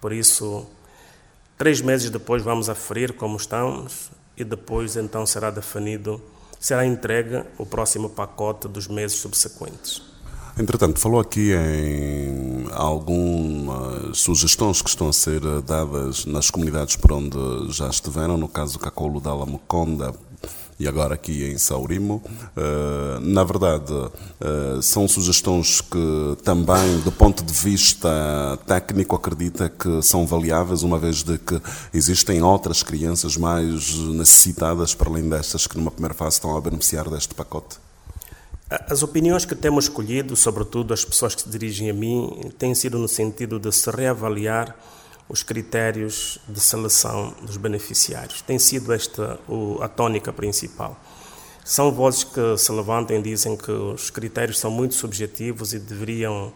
Por 0.00 0.12
isso, 0.12 0.66
três 1.56 1.80
meses 1.80 2.10
depois 2.10 2.42
vamos 2.42 2.68
aferir 2.68 3.14
como 3.14 3.36
estamos 3.36 4.10
e 4.36 4.44
depois 4.44 4.96
então 4.96 5.24
será 5.24 5.50
definido, 5.50 6.20
será 6.60 6.84
entregue 6.84 7.42
o 7.56 7.64
próximo 7.64 8.10
pacote 8.10 8.68
dos 8.68 8.86
meses 8.86 9.18
subsequentes. 9.18 10.02
Entretanto, 10.56 11.00
falou 11.00 11.18
aqui 11.18 11.52
em 11.52 12.68
algumas 12.72 14.18
sugestões 14.18 14.80
que 14.80 14.88
estão 14.88 15.08
a 15.08 15.12
ser 15.12 15.40
dadas 15.62 16.24
nas 16.26 16.48
comunidades 16.48 16.94
por 16.94 17.12
onde 17.12 17.36
já 17.70 17.88
estiveram, 17.88 18.36
no 18.36 18.46
caso 18.46 18.78
Cacolo 18.78 19.20
da 19.20 19.34
Lamoconda, 19.34 20.14
e 20.78 20.88
agora 20.88 21.14
aqui 21.14 21.44
em 21.50 21.58
Saurimo. 21.58 22.22
Uh, 22.56 23.20
na 23.20 23.44
verdade, 23.44 23.92
uh, 23.92 24.82
são 24.82 25.06
sugestões 25.06 25.80
que 25.80 26.36
também, 26.42 27.00
do 27.00 27.12
ponto 27.12 27.44
de 27.44 27.52
vista 27.52 28.08
técnico, 28.66 29.14
acredita 29.14 29.68
que 29.68 30.02
são 30.02 30.26
valiáveis, 30.26 30.82
uma 30.82 30.98
vez 30.98 31.22
de 31.22 31.38
que 31.38 31.60
existem 31.92 32.42
outras 32.42 32.82
crianças 32.82 33.36
mais 33.36 33.94
necessitadas, 33.96 34.94
para 34.94 35.08
além 35.08 35.28
destas 35.28 35.66
que 35.66 35.76
numa 35.76 35.90
primeira 35.90 36.14
fase 36.14 36.36
estão 36.36 36.56
a 36.56 36.60
beneficiar 36.60 37.08
deste 37.08 37.34
pacote? 37.34 37.76
As 38.88 39.02
opiniões 39.02 39.44
que 39.44 39.54
temos 39.54 39.84
escolhido, 39.84 40.34
sobretudo 40.34 40.94
as 40.94 41.04
pessoas 41.04 41.34
que 41.34 41.42
se 41.42 41.48
dirigem 41.48 41.90
a 41.90 41.94
mim, 41.94 42.50
têm 42.58 42.74
sido 42.74 42.98
no 42.98 43.06
sentido 43.06 43.58
de 43.58 43.70
se 43.70 43.90
reavaliar 43.90 44.74
os 45.28 45.42
critérios 45.42 46.38
de 46.48 46.60
seleção 46.60 47.34
dos 47.42 47.56
beneficiários. 47.56 48.42
Tem 48.42 48.58
sido 48.58 48.92
esta 48.92 49.38
a 49.80 49.88
tónica 49.88 50.32
principal. 50.32 51.00
São 51.64 51.90
vozes 51.90 52.24
que 52.24 52.58
se 52.58 52.70
levantam 52.72 53.16
e 53.16 53.22
dizem 53.22 53.56
que 53.56 53.70
os 53.70 54.10
critérios 54.10 54.58
são 54.58 54.70
muito 54.70 54.94
subjetivos 54.94 55.72
e 55.72 55.78
deveriam 55.78 56.52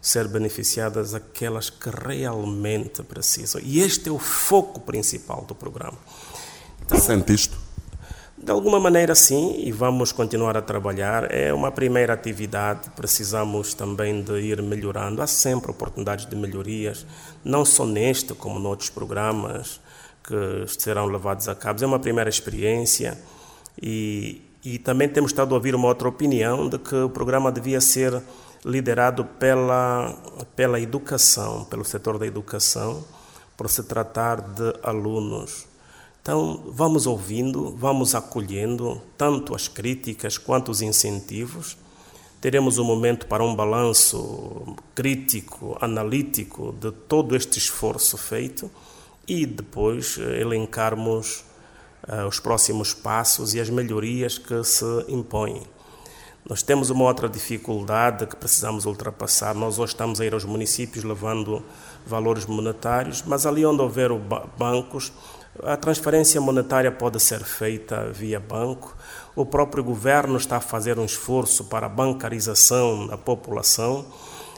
ser 0.00 0.26
beneficiadas 0.28 1.14
aquelas 1.14 1.70
que 1.70 1.88
realmente 1.88 3.02
precisam. 3.02 3.60
E 3.64 3.80
este 3.80 4.08
é 4.08 4.12
o 4.12 4.18
foco 4.18 4.80
principal 4.80 5.44
do 5.44 5.54
programa. 5.54 5.98
Então, 6.84 6.98
Sente 6.98 7.32
isto? 7.32 7.61
De 8.42 8.50
alguma 8.50 8.80
maneira, 8.80 9.14
sim, 9.14 9.54
e 9.64 9.70
vamos 9.70 10.10
continuar 10.10 10.56
a 10.56 10.60
trabalhar. 10.60 11.32
É 11.32 11.54
uma 11.54 11.70
primeira 11.70 12.12
atividade, 12.12 12.90
precisamos 12.96 13.72
também 13.72 14.20
de 14.20 14.32
ir 14.40 14.60
melhorando. 14.60 15.22
Há 15.22 15.28
sempre 15.28 15.70
oportunidades 15.70 16.26
de 16.26 16.34
melhorias, 16.34 17.06
não 17.44 17.64
só 17.64 17.86
neste, 17.86 18.34
como 18.34 18.58
noutros 18.58 18.90
programas 18.90 19.80
que 20.24 20.64
serão 20.66 21.06
levados 21.06 21.46
a 21.46 21.54
cabo. 21.54 21.84
É 21.84 21.86
uma 21.86 22.00
primeira 22.00 22.28
experiência 22.28 23.16
e, 23.80 24.42
e 24.64 24.76
também 24.76 25.08
temos 25.08 25.30
estado 25.30 25.54
a 25.54 25.58
ouvir 25.58 25.76
uma 25.76 25.86
outra 25.86 26.08
opinião 26.08 26.68
de 26.68 26.78
que 26.80 26.96
o 26.96 27.10
programa 27.10 27.52
devia 27.52 27.80
ser 27.80 28.20
liderado 28.64 29.24
pela, 29.24 30.16
pela 30.56 30.80
educação, 30.80 31.64
pelo 31.66 31.84
setor 31.84 32.18
da 32.18 32.26
educação, 32.26 33.04
por 33.56 33.70
se 33.70 33.84
tratar 33.84 34.40
de 34.40 34.74
alunos 34.82 35.70
então, 36.22 36.62
vamos 36.68 37.04
ouvindo, 37.04 37.74
vamos 37.76 38.14
acolhendo 38.14 39.02
tanto 39.18 39.56
as 39.56 39.66
críticas 39.66 40.38
quanto 40.38 40.70
os 40.70 40.80
incentivos. 40.80 41.76
Teremos 42.40 42.78
um 42.78 42.84
momento 42.84 43.26
para 43.26 43.42
um 43.42 43.56
balanço 43.56 44.76
crítico, 44.94 45.76
analítico 45.80 46.72
de 46.78 46.92
todo 46.92 47.34
este 47.34 47.58
esforço 47.58 48.16
feito 48.16 48.70
e 49.26 49.44
depois 49.44 50.16
eh, 50.16 50.40
elencarmos 50.40 51.44
uh, 52.08 52.26
os 52.28 52.38
próximos 52.38 52.94
passos 52.94 53.52
e 53.54 53.60
as 53.60 53.68
melhorias 53.68 54.38
que 54.38 54.62
se 54.62 55.04
impõem. 55.08 55.62
Nós 56.48 56.62
temos 56.62 56.88
uma 56.90 57.04
outra 57.04 57.28
dificuldade 57.28 58.26
que 58.26 58.36
precisamos 58.36 58.84
ultrapassar. 58.86 59.56
Nós 59.56 59.78
hoje 59.78 59.92
estamos 59.92 60.20
a 60.20 60.24
ir 60.24 60.34
aos 60.34 60.44
municípios 60.44 61.04
levando 61.04 61.64
valores 62.06 62.46
monetários, 62.46 63.22
mas 63.22 63.44
ali 63.44 63.64
onde 63.66 63.82
houver 63.82 64.10
bancos, 64.58 65.12
a 65.60 65.76
transferência 65.76 66.40
monetária 66.40 66.90
pode 66.90 67.20
ser 67.20 67.40
feita 67.44 68.10
via 68.10 68.40
banco. 68.40 68.96
O 69.36 69.44
próprio 69.44 69.84
governo 69.84 70.36
está 70.36 70.56
a 70.56 70.60
fazer 70.60 70.98
um 70.98 71.04
esforço 71.04 71.64
para 71.64 71.86
a 71.86 71.88
bancarização 71.88 73.06
da 73.06 73.18
população. 73.18 74.06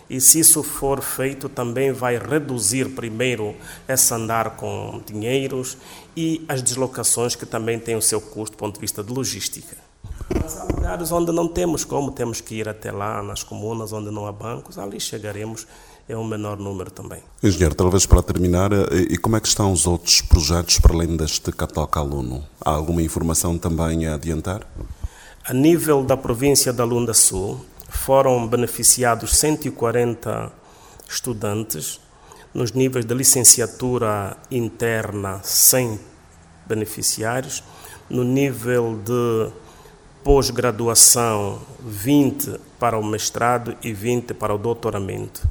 E 0.09 0.21
se 0.21 0.39
isso 0.39 0.63
for 0.63 1.01
feito, 1.01 1.49
também 1.49 1.91
vai 1.91 2.19
reduzir 2.19 2.91
primeiro 2.91 3.57
esse 3.89 4.13
andar 4.15 4.51
com 4.51 5.01
dinheiros 5.05 5.79
e 6.17 6.45
as 6.47 6.63
deslocações 6.63 7.35
que 7.35 7.47
também 7.47 7.79
têm 7.79 7.97
o 7.97 8.03
seu 8.03 8.21
custo 8.21 8.57
do 8.57 8.59
ponto 8.59 8.75
de 8.75 8.81
vista 8.81 9.03
de 9.03 9.13
logística. 9.13 9.77
Mas 10.43 10.59
há 10.59 10.65
lugares 10.65 11.11
onde 11.11 11.33
não 11.33 11.49
temos 11.49 11.85
como, 11.85 12.13
temos 12.13 12.41
que 12.41 12.57
ir 12.57 12.69
até 12.69 12.93
lá, 12.93 13.23
nas 13.23 13.43
comunas 13.43 13.93
onde 13.93 14.11
não 14.11 14.27
há 14.27 14.33
bancos, 14.33 14.79
ali 14.79 15.01
chegaremos 15.01 15.67
é 16.09 16.17
um 16.17 16.25
menor 16.25 16.59
número 16.59 16.91
também. 16.91 17.23
Engenheiro, 17.43 17.75
talvez 17.75 18.07
para 18.07 18.23
terminar, 18.23 18.73
eh, 18.73 19.07
e 19.11 19.17
como 19.17 19.37
é 19.37 19.41
que 19.41 19.49
estão 19.49 19.73
os 19.73 19.87
outros 19.87 20.21
projetos 20.21 20.79
para 20.79 20.95
além 20.95 21.17
deste 21.17 21.51
Catoca 21.53 22.01
Aluno? 22.01 22.45
Há 22.61 22.71
alguma 22.71 23.03
informação 23.03 23.57
também 23.57 24.07
a 24.07 24.15
adiantar? 24.15 24.63
A 25.47 25.53
nível 25.53 26.03
da 26.03 26.17
província 26.17 26.73
da 26.73 26.85
Lunda 26.85 27.15
Sul, 27.15 27.61
foram 27.95 28.47
beneficiados 28.47 29.37
140 29.37 30.53
estudantes 31.09 32.01
nos 32.53 32.73
níveis 32.73 33.05
de 33.05 33.15
licenciatura 33.15 34.37
interna, 34.51 35.41
100 35.43 35.99
beneficiários, 36.67 37.63
no 38.09 38.25
nível 38.25 38.99
de 39.05 39.51
pós-graduação, 40.23 41.61
20 41.81 42.61
para 42.79 42.99
o 42.99 43.05
mestrado 43.05 43.77
e 43.83 43.93
20 43.93 44.35
para 44.35 44.55
o 44.55 44.59
doutoramento. 44.59 45.49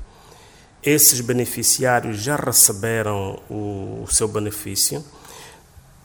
Esses 0.86 1.22
beneficiários 1.22 2.18
já 2.18 2.36
receberam 2.36 3.40
o, 3.50 4.04
o 4.04 4.08
seu 4.12 4.28
benefício, 4.28 5.04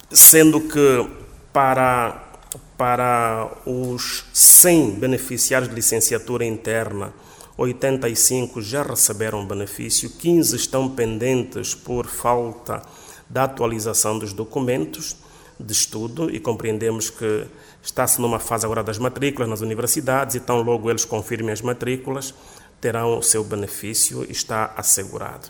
sendo 0.09 0.61
que 0.61 1.09
para, 1.53 2.31
para 2.77 3.51
os 3.67 4.25
100 4.33 4.93
beneficiários 4.93 5.69
de 5.69 5.75
licenciatura 5.75 6.45
interna, 6.45 7.13
85 7.57 8.63
já 8.63 8.85
receberam 8.85 9.45
benefício, 9.45 10.11
15 10.11 10.55
estão 10.55 10.89
pendentes 10.89 11.75
por 11.75 12.07
falta 12.07 12.81
da 13.29 13.45
atualização 13.45 14.17
dos 14.17 14.33
documentos 14.33 15.17
de 15.59 15.73
estudo 15.73 16.31
e 16.31 16.39
compreendemos 16.39 17.11
que 17.11 17.47
está-se 17.83 18.21
numa 18.21 18.39
fase 18.39 18.65
agora 18.65 18.85
das 18.85 18.97
matrículas 18.97 19.49
nas 19.49 19.61
universidades 19.61 20.37
e 20.37 20.41
tão 20.41 20.63
logo 20.63 20.89
eles 20.89 21.05
confirmem 21.05 21.53
as 21.53 21.61
matrículas, 21.61 22.33
terão 22.81 23.19
o 23.19 23.23
seu 23.23 23.43
benefício 23.45 24.27
está 24.31 24.73
assegurado. 24.77 25.49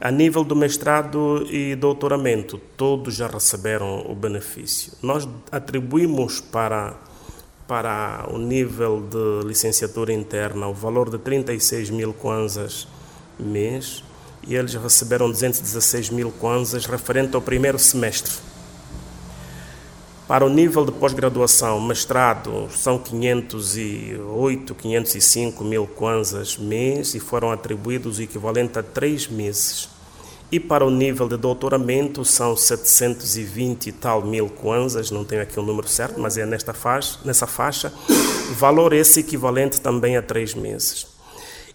A 0.00 0.10
nível 0.10 0.42
do 0.42 0.56
mestrado 0.56 1.46
e 1.48 1.76
doutoramento, 1.76 2.60
todos 2.76 3.14
já 3.14 3.28
receberam 3.28 4.04
o 4.10 4.14
benefício. 4.14 4.92
Nós 5.00 5.28
atribuímos 5.50 6.40
para, 6.40 6.96
para 7.68 8.26
o 8.28 8.36
nível 8.36 9.00
de 9.00 9.46
licenciatura 9.46 10.12
interna 10.12 10.66
o 10.66 10.74
valor 10.74 11.08
de 11.08 11.18
36 11.18 11.90
mil 11.90 12.12
kwanzas 12.12 12.88
mês 13.38 14.02
e 14.46 14.56
eles 14.56 14.74
receberam 14.74 15.30
216 15.30 16.10
mil 16.10 16.32
kwanzas 16.32 16.86
referente 16.86 17.36
ao 17.36 17.42
primeiro 17.42 17.78
semestre. 17.78 18.32
Para 20.32 20.46
o 20.46 20.48
nível 20.48 20.86
de 20.86 20.92
pós-graduação, 20.92 21.78
mestrado, 21.78 22.66
são 22.74 22.96
508, 22.96 24.74
505 24.74 25.62
mil 25.62 25.86
kwanzas 25.86 26.56
mês 26.56 27.14
e 27.14 27.20
foram 27.20 27.50
atribuídos 27.50 28.18
o 28.18 28.22
equivalente 28.22 28.78
a 28.78 28.82
três 28.82 29.28
meses. 29.28 29.90
E 30.50 30.58
para 30.58 30.86
o 30.86 30.90
nível 30.90 31.28
de 31.28 31.36
doutoramento 31.36 32.24
são 32.24 32.56
720 32.56 33.88
e 33.88 33.92
tal 33.92 34.22
mil 34.24 34.48
kwanzas, 34.48 35.10
não 35.10 35.22
tenho 35.22 35.42
aqui 35.42 35.60
o 35.60 35.62
número 35.62 35.86
certo, 35.86 36.18
mas 36.18 36.38
é 36.38 36.46
nesta 36.46 36.72
faixa, 36.72 37.18
nessa 37.26 37.46
faixa. 37.46 37.92
Valor 38.56 38.94
esse 38.94 39.20
equivalente 39.20 39.82
também 39.82 40.16
a 40.16 40.22
três 40.22 40.54
meses. 40.54 41.11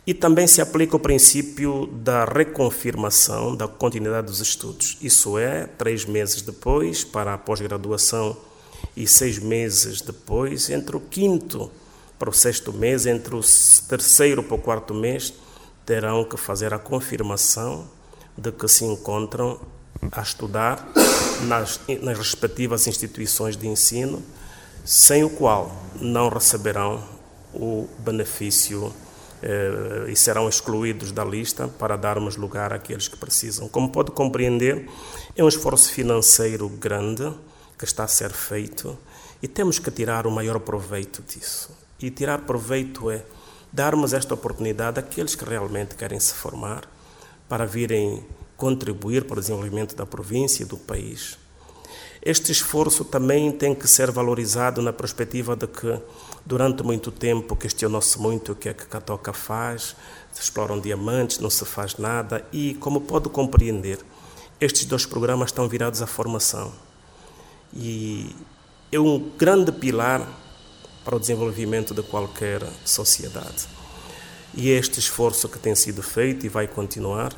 E 0.07 0.13
também 0.13 0.47
se 0.47 0.61
aplica 0.61 0.95
o 0.95 0.99
princípio 0.99 1.85
da 1.87 2.23
reconfirmação 2.23 3.53
da 3.53 3.67
continuidade 3.67 4.27
dos 4.27 4.39
estudos. 4.39 4.97
Isso 5.01 5.37
é, 5.37 5.67
três 5.77 6.05
meses 6.05 6.41
depois 6.41 7.03
para 7.03 7.33
a 7.33 7.37
pós-graduação 7.37 8.37
e 8.95 9.05
seis 9.05 9.37
meses 9.37 9.99
depois, 9.99 10.69
entre 10.69 10.95
o 10.95 11.01
quinto 11.01 11.69
para 12.17 12.29
o 12.29 12.33
sexto 12.33 12.71
mês, 12.71 13.05
entre 13.05 13.35
o 13.35 13.41
terceiro 13.89 14.41
para 14.41 14.55
o 14.55 14.59
quarto 14.59 14.93
mês, 14.93 15.33
terão 15.85 16.23
que 16.23 16.37
fazer 16.37 16.73
a 16.73 16.79
confirmação 16.79 17.85
de 18.37 18.51
que 18.53 18.67
se 18.69 18.85
encontram 18.85 19.59
a 20.09 20.21
estudar 20.21 20.87
nas, 21.43 21.81
nas 22.01 22.17
respectivas 22.17 22.87
instituições 22.87 23.57
de 23.57 23.67
ensino, 23.67 24.23
sem 24.85 25.25
o 25.25 25.29
qual 25.29 25.75
não 25.99 26.29
receberão 26.29 27.03
o 27.53 27.87
benefício 27.99 28.93
e 30.07 30.15
serão 30.15 30.49
excluídos 30.49 31.11
da 31.11 31.23
lista 31.23 31.67
para 31.67 31.95
darmos 31.95 32.35
lugar 32.35 32.73
àqueles 32.73 33.07
que 33.07 33.17
precisam. 33.17 33.67
Como 33.67 33.91
pode 33.91 34.11
compreender, 34.11 34.89
é 35.35 35.43
um 35.43 35.47
esforço 35.47 35.91
financeiro 35.91 36.67
grande 36.69 37.31
que 37.77 37.85
está 37.85 38.03
a 38.03 38.07
ser 38.07 38.31
feito 38.31 38.97
e 39.41 39.47
temos 39.47 39.77
que 39.77 39.91
tirar 39.91 40.25
o 40.25 40.31
maior 40.31 40.59
proveito 40.59 41.21
disso. 41.21 41.69
E 41.99 42.09
tirar 42.09 42.39
proveito 42.39 43.11
é 43.11 43.23
darmos 43.71 44.13
esta 44.13 44.33
oportunidade 44.33 44.99
àqueles 44.99 45.35
que 45.35 45.45
realmente 45.45 45.95
querem 45.95 46.19
se 46.19 46.33
formar 46.33 46.89
para 47.47 47.65
virem 47.65 48.25
contribuir 48.55 49.25
para 49.25 49.37
o 49.37 49.41
desenvolvimento 49.41 49.95
da 49.95 50.05
província 50.05 50.63
e 50.63 50.65
do 50.65 50.77
país. 50.77 51.37
Este 52.21 52.51
esforço 52.51 53.05
também 53.05 53.51
tem 53.51 53.75
que 53.75 53.87
ser 53.87 54.11
valorizado 54.11 54.81
na 54.81 54.91
perspectiva 54.91 55.55
de 55.55 55.67
que 55.67 55.99
Durante 56.47 56.81
muito 56.81 57.11
tempo 57.11 57.57
questionou-se 57.57 58.17
muito 58.17 58.53
o 58.53 58.55
que 58.55 58.69
é 58.69 58.73
que 58.73 58.85
Catoca 58.85 59.33
faz, 59.33 59.97
se 60.31 60.41
exploram 60.41 60.79
diamantes, 60.79 61.39
não 61.39 61.49
se 61.49 61.65
faz 61.65 61.97
nada 61.97 62.41
e, 62.53 62.75
como 62.75 63.01
pode 63.01 63.27
compreender, 63.27 63.99
estes 64.61 64.85
dois 64.85 65.05
programas 65.05 65.49
estão 65.49 65.67
virados 65.67 66.01
à 66.01 66.07
formação. 66.07 66.71
E 67.73 68.33
é 68.89 68.97
um 68.97 69.19
grande 69.37 69.73
pilar 69.73 70.25
para 71.03 71.17
o 71.17 71.19
desenvolvimento 71.19 71.93
de 71.93 72.01
qualquer 72.01 72.63
sociedade. 72.85 73.67
E 74.53 74.71
é 74.71 74.77
este 74.77 74.99
esforço 75.01 75.49
que 75.49 75.59
tem 75.59 75.75
sido 75.75 76.01
feito 76.01 76.45
e 76.45 76.49
vai 76.49 76.65
continuar. 76.65 77.33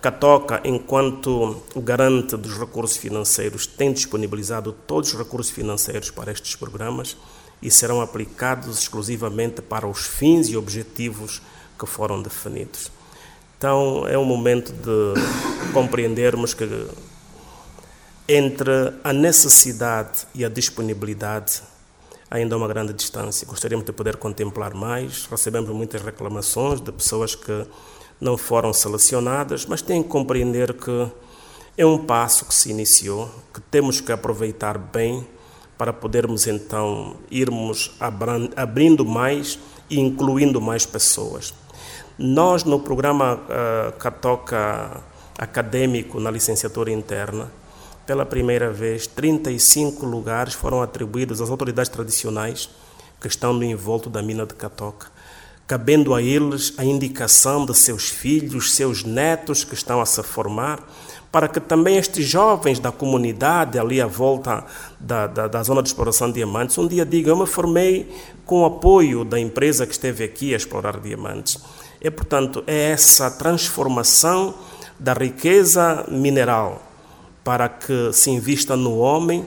Catoca, 0.00 0.60
enquanto 0.64 1.60
garante 1.74 2.36
dos 2.36 2.56
recursos 2.56 2.96
financeiros, 2.96 3.66
tem 3.66 3.92
disponibilizado 3.92 4.72
todos 4.72 5.12
os 5.12 5.18
recursos 5.18 5.52
financeiros 5.52 6.10
para 6.10 6.30
estes 6.30 6.54
programas 6.54 7.16
e 7.60 7.68
serão 7.68 8.00
aplicados 8.00 8.78
exclusivamente 8.78 9.60
para 9.60 9.88
os 9.88 10.06
fins 10.06 10.48
e 10.48 10.56
objetivos 10.56 11.42
que 11.76 11.84
foram 11.84 12.22
definidos. 12.22 12.92
Então, 13.56 14.06
é 14.06 14.16
um 14.16 14.24
momento 14.24 14.72
de 14.72 15.72
compreendermos 15.72 16.54
que 16.54 16.64
entre 18.28 18.70
a 19.02 19.12
necessidade 19.12 20.28
e 20.32 20.44
a 20.44 20.48
disponibilidade 20.48 21.60
ainda 22.30 22.54
há 22.54 22.58
uma 22.58 22.68
grande 22.68 22.92
distância. 22.92 23.48
Gostaríamos 23.48 23.84
de 23.84 23.92
poder 23.92 24.16
contemplar 24.16 24.74
mais. 24.74 25.26
Recebemos 25.26 25.70
muitas 25.70 26.02
reclamações 26.02 26.80
de 26.80 26.92
pessoas 26.92 27.34
que 27.34 27.66
não 28.20 28.36
foram 28.36 28.72
selecionadas, 28.72 29.66
mas 29.66 29.82
têm 29.82 30.02
que 30.02 30.08
compreender 30.08 30.74
que 30.74 31.08
é 31.76 31.86
um 31.86 31.98
passo 31.98 32.44
que 32.44 32.54
se 32.54 32.70
iniciou, 32.70 33.30
que 33.54 33.60
temos 33.60 34.00
que 34.00 34.10
aproveitar 34.10 34.76
bem 34.76 35.26
para 35.76 35.92
podermos 35.92 36.46
então 36.46 37.16
irmos 37.30 37.94
abrindo 38.56 39.04
mais 39.04 39.58
e 39.88 40.00
incluindo 40.00 40.60
mais 40.60 40.84
pessoas. 40.84 41.54
Nós, 42.18 42.64
no 42.64 42.80
programa 42.80 43.34
uh, 43.36 43.92
Catoca 43.96 45.04
acadêmico 45.38 46.18
na 46.18 46.32
licenciatura 46.32 46.90
interna, 46.90 47.48
pela 48.04 48.26
primeira 48.26 48.72
vez, 48.72 49.06
35 49.06 50.04
lugares 50.04 50.54
foram 50.54 50.82
atribuídos 50.82 51.40
às 51.40 51.48
autoridades 51.48 51.88
tradicionais 51.88 52.68
que 53.20 53.28
estão 53.28 53.52
no 53.52 53.62
envolto 53.62 54.10
da 54.10 54.20
mina 54.20 54.44
de 54.44 54.54
Catoca, 54.54 55.06
cabendo 55.68 56.14
a 56.14 56.22
eles 56.22 56.72
a 56.78 56.84
indicação 56.84 57.66
de 57.66 57.76
seus 57.76 58.08
filhos, 58.08 58.72
seus 58.72 59.04
netos 59.04 59.64
que 59.64 59.74
estão 59.74 60.00
a 60.00 60.06
se 60.06 60.22
formar, 60.22 60.82
para 61.30 61.46
que 61.46 61.60
também 61.60 61.98
estes 61.98 62.26
jovens 62.26 62.78
da 62.80 62.90
comunidade 62.90 63.78
ali 63.78 64.00
à 64.00 64.06
volta 64.06 64.64
da, 64.98 65.26
da, 65.26 65.46
da, 65.46 65.62
zona 65.62 65.82
de 65.82 65.90
exploração 65.90 66.28
de 66.28 66.36
diamantes 66.36 66.78
um 66.78 66.88
dia 66.88 67.04
digam: 67.04 67.34
Eu 67.34 67.40
me 67.42 67.46
formei 67.46 68.10
com 68.46 68.62
o 68.62 68.64
apoio 68.64 69.24
da 69.24 69.38
empresa 69.38 69.86
que 69.86 69.92
esteve 69.92 70.24
aqui 70.24 70.54
a 70.54 70.56
explorar 70.56 70.98
diamantes. 70.98 71.62
E, 72.00 72.10
portanto, 72.10 72.64
é 72.66 72.92
essa 72.92 73.30
transformação 73.30 74.54
da 74.98 75.12
riqueza 75.12 76.06
mineral 76.08 76.82
para 77.44 77.68
que 77.68 78.10
se 78.14 78.30
invista 78.30 78.74
no 78.74 78.96
homem 78.96 79.44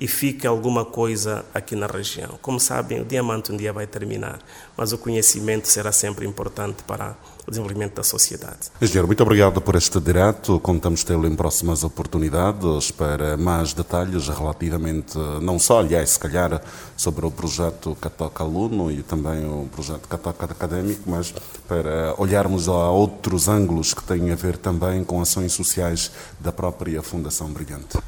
e 0.00 0.08
fique 0.08 0.46
alguma 0.46 0.82
coisa 0.82 1.44
aqui 1.52 1.76
na 1.76 1.86
região. 1.86 2.38
Como 2.40 2.58
sabem, 2.58 3.02
o 3.02 3.04
diamante 3.04 3.52
um 3.52 3.56
dia 3.56 3.70
vai 3.70 3.86
terminar, 3.86 4.38
mas 4.74 4.92
o 4.92 4.98
conhecimento 4.98 5.68
será 5.68 5.92
sempre 5.92 6.26
importante 6.26 6.82
para 6.84 7.14
o 7.46 7.50
desenvolvimento 7.50 7.96
da 7.96 8.02
sociedade. 8.02 8.70
Engenheiro, 8.80 9.06
muito 9.06 9.22
obrigado 9.22 9.60
por 9.60 9.74
este 9.74 10.00
direto. 10.00 10.58
Contamos 10.60 11.04
tê-lo 11.04 11.26
em 11.26 11.36
próximas 11.36 11.84
oportunidades 11.84 12.90
para 12.90 13.36
mais 13.36 13.74
detalhes 13.74 14.28
relativamente, 14.28 15.18
não 15.42 15.58
só, 15.58 15.80
aliás, 15.80 16.10
se 16.10 16.18
calhar, 16.18 16.62
sobre 16.96 17.26
o 17.26 17.30
projeto 17.30 17.94
Catoca 18.00 18.42
Aluno 18.42 18.90
e 18.90 19.02
também 19.02 19.44
o 19.44 19.68
projeto 19.70 20.08
Catoca 20.08 20.46
Académico, 20.46 21.02
mas 21.10 21.34
para 21.68 22.14
olharmos 22.16 22.68
a 22.68 22.90
outros 22.90 23.48
ângulos 23.48 23.92
que 23.92 24.02
têm 24.02 24.30
a 24.30 24.34
ver 24.34 24.56
também 24.56 25.04
com 25.04 25.20
ações 25.20 25.52
sociais 25.52 26.10
da 26.38 26.52
própria 26.52 27.02
Fundação 27.02 27.52
Brilhante. 27.52 27.98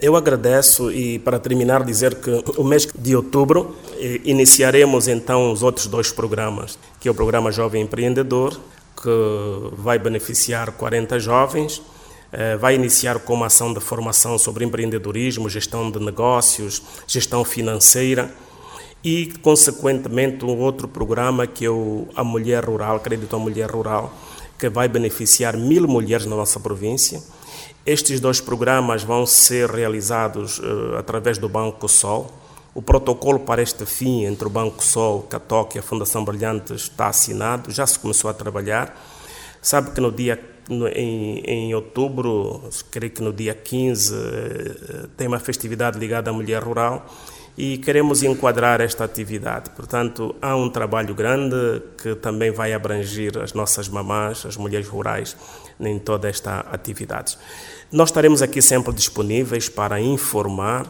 Eu 0.00 0.16
agradeço 0.16 0.90
e, 0.90 1.18
para 1.20 1.38
terminar, 1.38 1.84
dizer 1.84 2.16
que 2.16 2.42
o 2.56 2.64
mês 2.64 2.88
de 2.98 3.14
outubro 3.14 3.76
iniciaremos 4.24 5.06
então 5.06 5.52
os 5.52 5.62
outros 5.62 5.86
dois 5.86 6.10
programas, 6.10 6.78
que 6.98 7.08
é 7.08 7.10
o 7.10 7.14
programa 7.14 7.52
Jovem 7.52 7.82
Empreendedor, 7.82 8.58
que 8.96 9.76
vai 9.76 9.98
beneficiar 9.98 10.72
40 10.72 11.20
jovens, 11.20 11.82
eh, 12.32 12.56
vai 12.56 12.74
iniciar 12.74 13.18
com 13.20 13.34
uma 13.34 13.46
ação 13.46 13.72
de 13.72 13.80
formação 13.80 14.36
sobre 14.38 14.64
empreendedorismo, 14.64 15.48
gestão 15.48 15.90
de 15.90 16.00
negócios, 16.00 16.82
gestão 17.06 17.44
financeira 17.44 18.30
e, 19.04 19.32
consequentemente, 19.40 20.44
um 20.44 20.58
outro 20.58 20.88
programa 20.88 21.46
que 21.46 21.64
é 21.64 21.70
o 21.70 22.08
A 22.16 22.24
Mulher 22.24 22.64
Rural, 22.64 22.98
Crédito 23.00 23.36
à 23.36 23.38
Mulher 23.38 23.70
Rural, 23.70 24.12
que 24.58 24.68
vai 24.68 24.88
beneficiar 24.88 25.56
mil 25.56 25.86
mulheres 25.86 26.26
na 26.26 26.36
nossa 26.36 26.58
província 26.58 27.22
estes 27.86 28.18
dois 28.18 28.40
programas 28.40 29.04
vão 29.04 29.24
ser 29.24 29.70
realizados 29.70 30.58
uh, 30.58 30.96
através 30.98 31.38
do 31.38 31.48
Banco 31.48 31.88
Sol. 31.88 32.28
O 32.74 32.82
protocolo 32.82 33.38
para 33.38 33.62
este 33.62 33.86
fim 33.86 34.24
entre 34.24 34.48
o 34.48 34.50
Banco 34.50 34.82
Sol, 34.82 35.22
Catoc 35.22 35.76
e 35.76 35.78
a 35.78 35.82
Fundação 35.82 36.24
Brilhante 36.24 36.74
está 36.74 37.06
assinado, 37.06 37.70
já 37.70 37.86
se 37.86 37.96
começou 37.96 38.28
a 38.28 38.34
trabalhar. 38.34 39.00
Sabe 39.62 39.92
que 39.92 40.00
no 40.00 40.10
dia 40.10 40.38
no, 40.68 40.88
em, 40.88 41.38
em, 41.46 41.74
outubro, 41.76 42.68
creio 42.90 43.12
que 43.12 43.22
no 43.22 43.32
dia 43.32 43.54
15, 43.54 44.14
eh, 44.14 45.06
tem 45.16 45.28
uma 45.28 45.38
festividade 45.38 45.96
ligada 45.96 46.28
à 46.28 46.32
mulher 46.32 46.64
rural 46.64 47.06
e 47.56 47.78
queremos 47.78 48.22
enquadrar 48.22 48.80
esta 48.80 49.04
atividade. 49.04 49.70
Portanto, 49.70 50.34
há 50.42 50.54
um 50.54 50.68
trabalho 50.68 51.14
grande 51.14 51.82
que 52.02 52.14
também 52.14 52.50
vai 52.50 52.72
abranger 52.72 53.38
as 53.38 53.54
nossas 53.54 53.88
mamãs, 53.88 54.44
as 54.44 54.56
mulheres 54.56 54.86
rurais, 54.86 55.36
em 55.80 55.98
toda 55.98 56.28
esta 56.28 56.60
atividade. 56.70 57.38
Nós 57.90 58.10
estaremos 58.10 58.42
aqui 58.42 58.60
sempre 58.60 58.92
disponíveis 58.92 59.68
para 59.68 60.00
informar, 60.00 60.86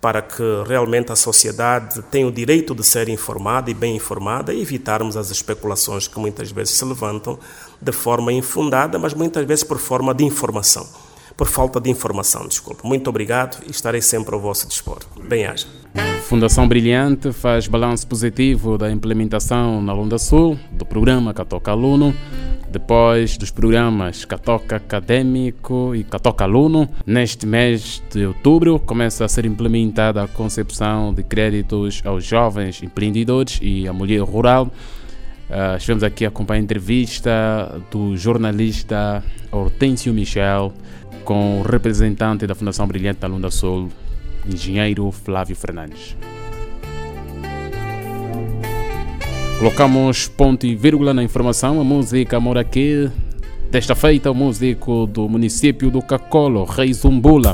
para 0.00 0.22
que 0.22 0.42
realmente 0.66 1.10
a 1.10 1.16
sociedade 1.16 2.00
tenha 2.02 2.26
o 2.26 2.32
direito 2.32 2.74
de 2.74 2.84
ser 2.84 3.08
informada 3.08 3.70
e 3.70 3.74
bem 3.74 3.96
informada 3.96 4.54
e 4.54 4.62
evitarmos 4.62 5.16
as 5.16 5.30
especulações 5.30 6.06
que 6.06 6.18
muitas 6.18 6.50
vezes 6.52 6.74
se 6.74 6.84
levantam 6.84 7.38
de 7.82 7.92
forma 7.92 8.32
infundada, 8.32 8.98
mas 8.98 9.12
muitas 9.12 9.44
vezes 9.44 9.64
por 9.64 9.78
forma 9.78 10.14
de 10.14 10.24
informação. 10.24 10.86
Por 11.38 11.46
falta 11.46 11.80
de 11.80 11.88
informação, 11.88 12.48
desculpe. 12.48 12.84
Muito 12.84 13.08
obrigado 13.08 13.62
e 13.64 13.70
estarei 13.70 14.02
sempre 14.02 14.34
ao 14.34 14.40
vosso 14.40 14.66
dispor. 14.66 14.98
Bem-aja. 15.22 15.68
Fundação 16.24 16.66
Brilhante 16.66 17.32
faz 17.32 17.68
balanço 17.68 18.08
positivo 18.08 18.76
da 18.76 18.90
implementação 18.90 19.80
na 19.80 19.92
Lunda 19.92 20.18
Sul 20.18 20.58
do 20.72 20.84
programa 20.84 21.32
Catoca 21.32 21.70
Aluno, 21.70 22.12
depois 22.68 23.38
dos 23.38 23.52
programas 23.52 24.24
Catoca 24.24 24.76
Acadêmico 24.76 25.94
e 25.94 26.02
Catoca 26.02 26.42
Aluno. 26.42 26.88
Neste 27.06 27.46
mês 27.46 28.02
de 28.10 28.26
outubro 28.26 28.80
começa 28.80 29.24
a 29.24 29.28
ser 29.28 29.46
implementada 29.46 30.24
a 30.24 30.26
concepção 30.26 31.14
de 31.14 31.22
créditos 31.22 32.02
aos 32.04 32.24
jovens 32.24 32.82
empreendedores 32.82 33.60
e 33.62 33.86
à 33.86 33.92
mulher 33.92 34.22
rural. 34.22 34.72
Uh, 35.48 35.76
estivemos 35.76 36.02
aqui 36.02 36.24
a 36.24 36.28
acompanhar 36.28 36.60
a 36.60 36.64
entrevista 36.64 37.80
do 37.92 38.16
jornalista 38.16 39.22
Hortêncio 39.52 40.12
Michel 40.12 40.74
com 41.28 41.60
o 41.60 41.62
representante 41.62 42.46
da 42.46 42.54
Fundação 42.54 42.86
Brilhante 42.86 43.20
da 43.20 43.28
Lunda 43.28 43.50
Sul, 43.50 43.90
engenheiro 44.50 45.10
Flávio 45.10 45.54
Fernandes. 45.54 46.16
Colocamos 49.58 50.26
ponto 50.26 50.66
e 50.66 50.74
vírgula 50.74 51.12
na 51.12 51.22
informação. 51.22 51.82
A 51.82 51.84
música 51.84 52.40
mora 52.40 52.62
aqui. 52.62 53.10
Desta 53.70 53.94
feita, 53.94 54.30
o 54.30 54.34
músico 54.34 55.06
do 55.06 55.28
município 55.28 55.90
do 55.90 56.00
Cacolo, 56.00 56.64
Rei 56.64 56.94
Zumbula, 56.94 57.52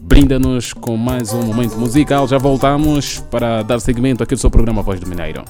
brinda-nos 0.00 0.72
com 0.72 0.96
mais 0.96 1.32
um 1.32 1.42
momento 1.42 1.76
musical. 1.76 2.28
Já 2.28 2.38
voltamos 2.38 3.18
para 3.32 3.64
dar 3.64 3.80
seguimento 3.80 4.22
aqui 4.22 4.36
do 4.36 4.40
seu 4.40 4.48
programa 4.48 4.80
Voz 4.80 5.00
do 5.00 5.08
Mineiro. 5.08 5.42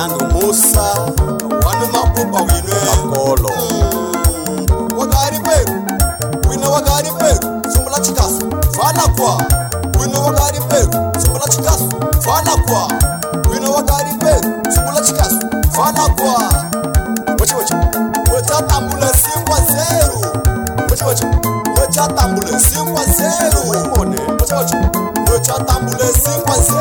yanu 0.00 0.16
musa 0.32 0.82
wanu 1.66 1.86
mapupa 1.92 2.40
wine. 2.40 2.74
Makolo. 2.86 3.48
Hmm, 3.48 4.98
wakari 4.98 5.38
peru. 5.38 5.74
Wine 6.50 6.66
wakari 6.66 7.10
peru. 7.10 7.62
Sumbula 7.72 8.00
chikasu. 8.00 8.50
Fana 8.72 9.02
kwa. 9.16 9.44
Wine 10.00 10.16
wakari 10.18 10.60
peru. 10.60 11.20
Sumbula 11.22 11.46
chikasu. 11.48 11.90
Fana 12.20 12.50
kwa. 12.66 12.88
Wine 13.50 13.66
wakari 13.66 14.10
peru. 14.18 14.72
Sumbula 14.74 15.00
chikasu. 15.00 15.40
Fana 15.70 16.08
kwa. 16.08 16.64
Wacha 17.40 17.56
wacha 17.56 17.76
wachatambula 18.34 19.08
simba 19.14 19.56
zero 19.60 20.20
wacha 20.90 21.06
wacha 21.06 21.26
wachatambula 21.80 22.60
simba 22.60 23.04
zero 23.04 23.60
wacha 24.40 24.56
wacha 24.56 24.76
wachatambula 25.32 26.06
simba 26.12 26.58
zero 26.62 26.79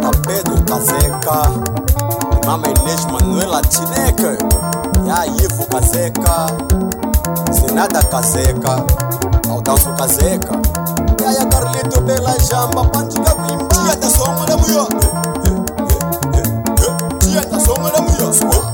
pedro 0.00 0.56
kazeka 0.64 1.50
mama 2.46 2.68
Inês 2.68 3.04
Manuela 3.06 3.60
Chineke, 3.62 4.36
ya 5.06 5.26
Ivo 5.26 5.64
Kazeka, 5.66 6.50
Zinada 7.52 8.02
Kazeka, 8.02 8.84
Aldanso 9.50 9.92
Kazeka, 9.96 10.54
Yaya 11.22 11.46
Carlito 11.46 12.00
Bela 12.00 12.34
Jamba, 12.48 12.84
Pantica 12.90 13.34
Wimba, 13.34 13.68
Tia 13.68 13.96
da 13.96 14.08
Songa 14.08 14.46
da 14.46 14.56
Muyo, 14.56 14.86
Tia 17.20 17.40
da 17.42 17.60
Songa 17.60 17.90
da 17.90 18.00
Muyo, 18.02 18.71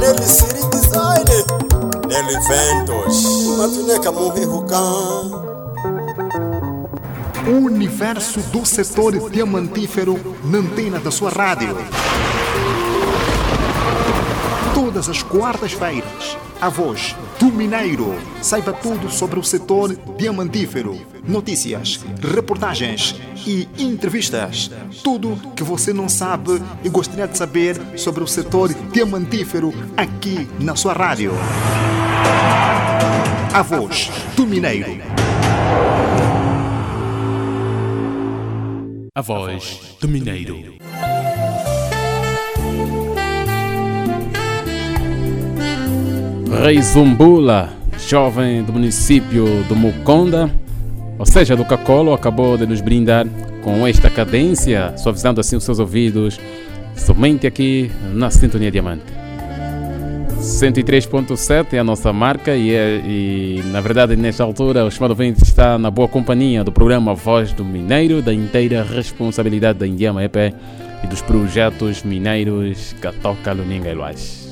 Nelly 0.00 0.26
Siri 0.26 0.62
Design 0.70 1.24
Nelly 2.08 2.38
Ventos 2.48 3.24
Matineka 3.58 4.12
monge 4.12 4.44
rukan 4.44 5.46
O 7.46 7.50
universo 7.50 8.40
do 8.50 8.66
setor 8.66 9.30
diamantífero 9.30 10.18
na 10.44 10.58
antena 10.58 10.98
da 10.98 11.12
sua 11.12 11.30
rádio. 11.30 11.76
Todas 14.74 15.08
as 15.08 15.22
quartas-feiras, 15.22 16.36
a 16.60 16.68
voz 16.68 17.14
do 17.38 17.46
Mineiro. 17.46 18.14
Saiba 18.42 18.72
tudo 18.72 19.10
sobre 19.10 19.38
o 19.38 19.42
setor 19.42 19.94
diamantífero. 20.16 20.98
Notícias, 21.26 22.04
reportagens 22.22 23.14
e 23.46 23.68
entrevistas. 23.78 24.70
Tudo 25.02 25.36
que 25.54 25.62
você 25.62 25.92
não 25.92 26.08
sabe 26.08 26.62
e 26.84 26.88
gostaria 26.88 27.26
de 27.26 27.36
saber 27.36 27.76
sobre 27.96 28.22
o 28.22 28.26
setor 28.26 28.72
diamantífero 28.92 29.72
aqui 29.96 30.48
na 30.60 30.74
sua 30.74 30.92
rádio. 30.92 31.32
A 33.52 33.62
voz 33.62 34.10
do 34.36 34.46
Mineiro. 34.46 35.02
A 39.14 39.20
voz 39.22 39.96
do 40.00 40.08
Mineiro. 40.08 40.85
Rei 46.48 46.80
Zumbula, 46.80 47.70
jovem 48.08 48.62
do 48.62 48.72
município 48.72 49.64
do 49.64 49.74
Muconda, 49.74 50.48
ou 51.18 51.26
seja, 51.26 51.56
do 51.56 51.64
Cacolo, 51.64 52.14
acabou 52.14 52.56
de 52.56 52.66
nos 52.66 52.80
brindar 52.80 53.26
com 53.62 53.86
esta 53.86 54.08
cadência, 54.08 54.96
suavizando 54.96 55.40
assim 55.40 55.56
os 55.56 55.64
seus 55.64 55.80
ouvidos, 55.80 56.38
somente 56.94 57.46
aqui 57.46 57.90
na 58.14 58.30
Sintonia 58.30 58.70
Diamante. 58.70 59.04
103.7 60.38 61.72
é 61.72 61.78
a 61.78 61.84
nossa 61.84 62.12
marca 62.12 62.54
e, 62.54 62.72
é, 62.72 63.00
e, 63.04 63.62
na 63.72 63.80
verdade 63.80 64.14
nesta 64.14 64.44
altura 64.44 64.84
o 64.84 64.90
chamado 64.90 65.10
ouvinte 65.10 65.42
está 65.42 65.76
na 65.76 65.90
boa 65.90 66.06
companhia 66.06 66.62
do 66.62 66.70
programa 66.70 67.14
Voz 67.14 67.52
do 67.52 67.64
Mineiro, 67.64 68.22
da 68.22 68.32
inteira 68.32 68.84
responsabilidade 68.84 69.80
da 69.80 69.86
Indiama 69.86 70.22
EP 70.22 70.54
e 71.02 71.06
dos 71.08 71.20
projetos 71.22 72.04
mineiros 72.04 72.94
Catoca 73.00 73.52
Luninga 73.52 73.90
e 73.90 73.94
Luás. 73.94 74.45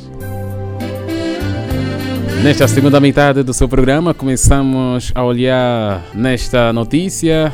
Nesta 2.43 2.69
segunda 2.69 3.01
metade 3.01 3.43
do 3.43 3.55
seu 3.55 3.69
programa, 3.69 4.13
começamos 4.13 5.13
a 5.15 5.25
olhar 5.25 6.05
nesta 6.15 6.73
notícia. 6.73 7.53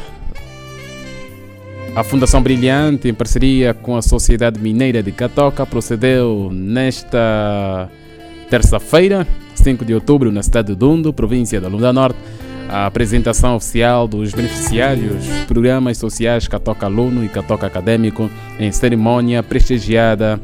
A 1.95 2.03
Fundação 2.03 2.43
Brilhante, 2.43 3.09
em 3.09 3.15
parceria 3.15 3.75
com 3.75 3.97
a 3.97 4.03
Sociedade 4.03 4.61
Mineira 4.61 5.03
de 5.03 5.13
Catoca, 5.13 5.65
procedeu 5.65 6.51
nesta 6.53 7.89
terça-feira, 8.49 9.27
5 9.55 9.85
de 9.85 9.95
outubro, 9.95 10.33
na 10.33 10.43
cidade 10.43 10.69
de 10.69 10.75
Dundo, 10.75 11.13
província 11.13 11.61
da 11.61 11.69
Lunda 11.69 11.93
Norte, 11.93 12.19
a 12.69 12.87
apresentação 12.87 13.57
oficial 13.57 14.07
dos 14.07 14.33
beneficiários 14.33 15.27
programas 15.49 15.99
sociais 15.99 16.47
Catoca 16.47 16.87
Aluno 16.87 17.25
e 17.25 17.29
Catoca 17.29 17.67
Acadêmico, 17.67 18.31
em 18.59 18.71
cerimônia 18.71 19.43
prestigiada 19.43 20.41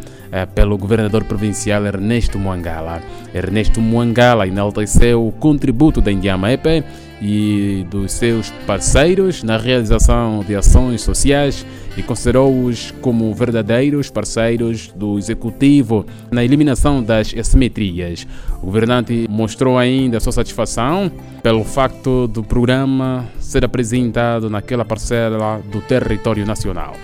pelo 0.55 0.77
governador 0.77 1.25
provincial 1.25 1.87
Ernesto 1.87 2.39
Muangala. 2.39 3.01
Ernesto 3.35 3.81
Muangala 3.81 4.47
enalteceu 4.47 5.27
o 5.27 5.33
contributo 5.33 6.01
da 6.01 6.13
Indiama 6.13 6.53
EP 6.53 6.85
e 7.21 7.87
dos 7.91 8.13
seus 8.13 8.51
parceiros 8.67 9.43
na 9.43 9.57
realização 9.57 10.45
de 10.47 10.55
ações 10.55 11.01
sociais 11.01 11.67
e 11.97 12.03
considerou-os 12.03 12.91
como 13.01 13.33
verdadeiros 13.35 14.11
parceiros 14.11 14.89
do 14.95 15.19
executivo 15.19 16.05
na 16.31 16.45
eliminação 16.45 17.03
das 17.03 17.35
assimetrias. 17.35 18.27
O 18.63 18.67
governante 18.67 19.27
mostrou 19.31 19.79
ainda 19.79 20.21
sua 20.21 20.33
satisfação 20.33 21.11
pelo 21.43 21.65
facto 21.65 22.29
do 22.29 22.43
programa 22.43 23.27
ser 23.39 23.65
apresentado 23.65 24.51
naquela 24.51 24.85
parcela 24.85 25.61
do 25.73 25.81
território 25.81 26.45
nacional. 26.45 26.95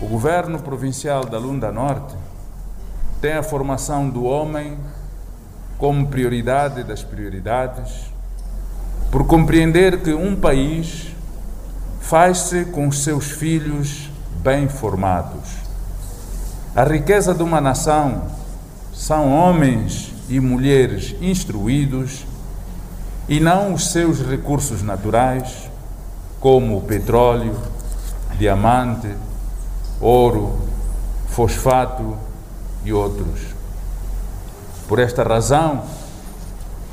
O 0.00 0.06
governo 0.06 0.60
provincial 0.60 1.24
da 1.24 1.38
Lunda 1.38 1.72
Norte 1.72 2.14
tem 3.20 3.32
a 3.32 3.42
formação 3.42 4.08
do 4.08 4.24
homem 4.24 4.78
como 5.76 6.06
prioridade 6.06 6.84
das 6.84 7.02
prioridades, 7.02 8.12
por 9.10 9.26
compreender 9.26 10.00
que 10.00 10.12
um 10.12 10.36
país 10.36 11.08
faz-se 12.00 12.66
com 12.66 12.86
os 12.86 13.02
seus 13.02 13.30
filhos 13.32 14.08
bem 14.40 14.68
formados. 14.68 15.56
A 16.76 16.84
riqueza 16.84 17.34
de 17.34 17.42
uma 17.42 17.60
nação 17.60 18.22
são 18.94 19.32
homens 19.32 20.14
e 20.28 20.38
mulheres 20.38 21.16
instruídos 21.20 22.24
e 23.28 23.40
não 23.40 23.74
os 23.74 23.90
seus 23.90 24.20
recursos 24.20 24.80
naturais, 24.80 25.68
como 26.38 26.76
o 26.76 26.82
petróleo, 26.82 27.56
diamante, 28.38 29.08
ouro, 30.00 30.56
fosfato 31.28 32.16
e 32.84 32.92
outros. 32.92 33.40
Por 34.86 34.98
esta 34.98 35.22
razão, 35.22 35.82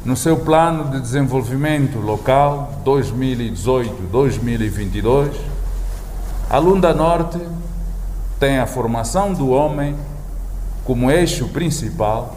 no 0.03 0.15
seu 0.15 0.37
plano 0.37 0.91
de 0.91 0.99
desenvolvimento 0.99 1.99
local 1.99 2.81
2018-2022, 2.85 5.33
a 6.49 6.57
Lunda 6.57 6.93
Norte 6.93 7.39
tem 8.39 8.59
a 8.59 8.67
formação 8.67 9.33
do 9.33 9.49
homem 9.49 9.95
como 10.83 11.09
eixo 11.09 11.47
principal, 11.47 12.35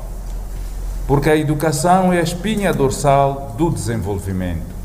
porque 1.06 1.28
a 1.28 1.36
educação 1.36 2.10
é 2.12 2.20
a 2.20 2.22
espinha 2.22 2.72
dorsal 2.72 3.54
do 3.58 3.70
desenvolvimento. 3.70 4.78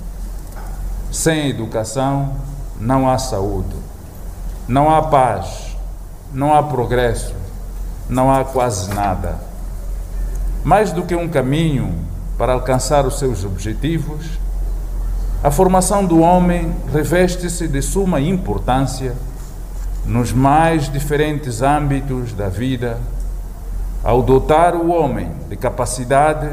Sem 1.11 1.49
educação 1.49 2.35
não 2.79 3.09
há 3.09 3.17
saúde, 3.17 3.75
não 4.67 4.93
há 4.93 5.01
paz, 5.03 5.72
não 6.33 6.53
há 6.53 6.63
progresso, 6.63 7.33
não 8.09 8.33
há 8.33 8.43
quase 8.43 8.93
nada. 8.93 9.37
Mais 10.63 10.91
do 10.91 11.03
que 11.03 11.15
um 11.15 11.29
caminho 11.29 11.93
para 12.37 12.53
alcançar 12.53 13.05
os 13.05 13.19
seus 13.19 13.45
objetivos, 13.45 14.25
a 15.43 15.51
formação 15.51 16.05
do 16.05 16.19
homem 16.19 16.73
reveste-se 16.91 17.67
de 17.67 17.81
suma 17.81 18.19
importância 18.19 19.13
nos 20.05 20.33
mais 20.33 20.91
diferentes 20.91 21.61
âmbitos 21.61 22.33
da 22.33 22.49
vida, 22.49 22.97
ao 24.03 24.21
dotar 24.21 24.75
o 24.75 24.89
homem 24.89 25.31
de 25.49 25.55
capacidade 25.55 26.49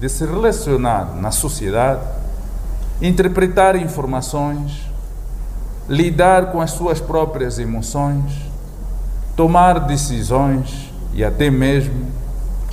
de 0.00 0.08
se 0.08 0.24
relacionar 0.24 1.14
na 1.16 1.30
sociedade, 1.30 2.00
interpretar 3.00 3.76
informações, 3.76 4.88
lidar 5.88 6.52
com 6.52 6.60
as 6.60 6.70
suas 6.70 7.00
próprias 7.00 7.58
emoções, 7.58 8.53
tomar 9.36 9.80
decisões 9.80 10.92
e 11.12 11.24
até 11.24 11.50
mesmo 11.50 12.06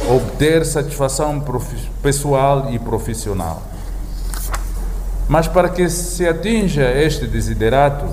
obter 0.09 0.65
satisfação 0.65 1.43
pessoal 2.01 2.71
e 2.71 2.79
profissional. 2.79 3.61
Mas 5.27 5.47
para 5.47 5.69
que 5.69 5.87
se 5.89 6.27
atinja 6.27 6.91
este 6.91 7.25
desiderato, 7.25 8.05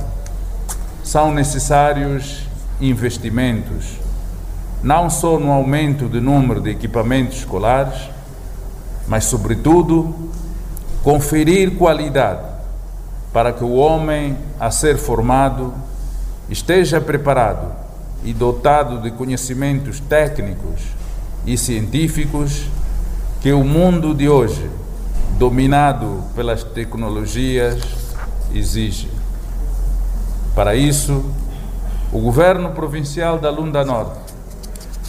são 1.02 1.32
necessários 1.32 2.46
investimentos, 2.80 3.98
não 4.82 5.08
só 5.08 5.38
no 5.38 5.50
aumento 5.50 6.06
do 6.06 6.20
número 6.20 6.60
de 6.60 6.70
equipamentos 6.70 7.38
escolares, 7.38 8.10
mas, 9.06 9.24
sobretudo, 9.24 10.14
conferir 11.02 11.76
qualidade 11.76 12.42
para 13.32 13.52
que 13.52 13.64
o 13.64 13.72
homem 13.74 14.36
a 14.60 14.70
ser 14.70 14.98
formado 14.98 15.72
esteja 16.50 17.00
preparado 17.00 17.87
e 18.24 18.32
dotado 18.32 19.00
de 19.00 19.10
conhecimentos 19.10 20.00
técnicos 20.00 20.82
e 21.46 21.56
científicos 21.56 22.66
que 23.40 23.52
o 23.52 23.62
mundo 23.62 24.14
de 24.14 24.28
hoje, 24.28 24.68
dominado 25.38 26.24
pelas 26.34 26.64
tecnologias, 26.64 27.80
exige. 28.52 29.08
Para 30.54 30.74
isso, 30.74 31.24
o 32.12 32.18
governo 32.18 32.70
provincial 32.70 33.38
da 33.38 33.50
Lunda 33.50 33.84
Norte 33.84 34.18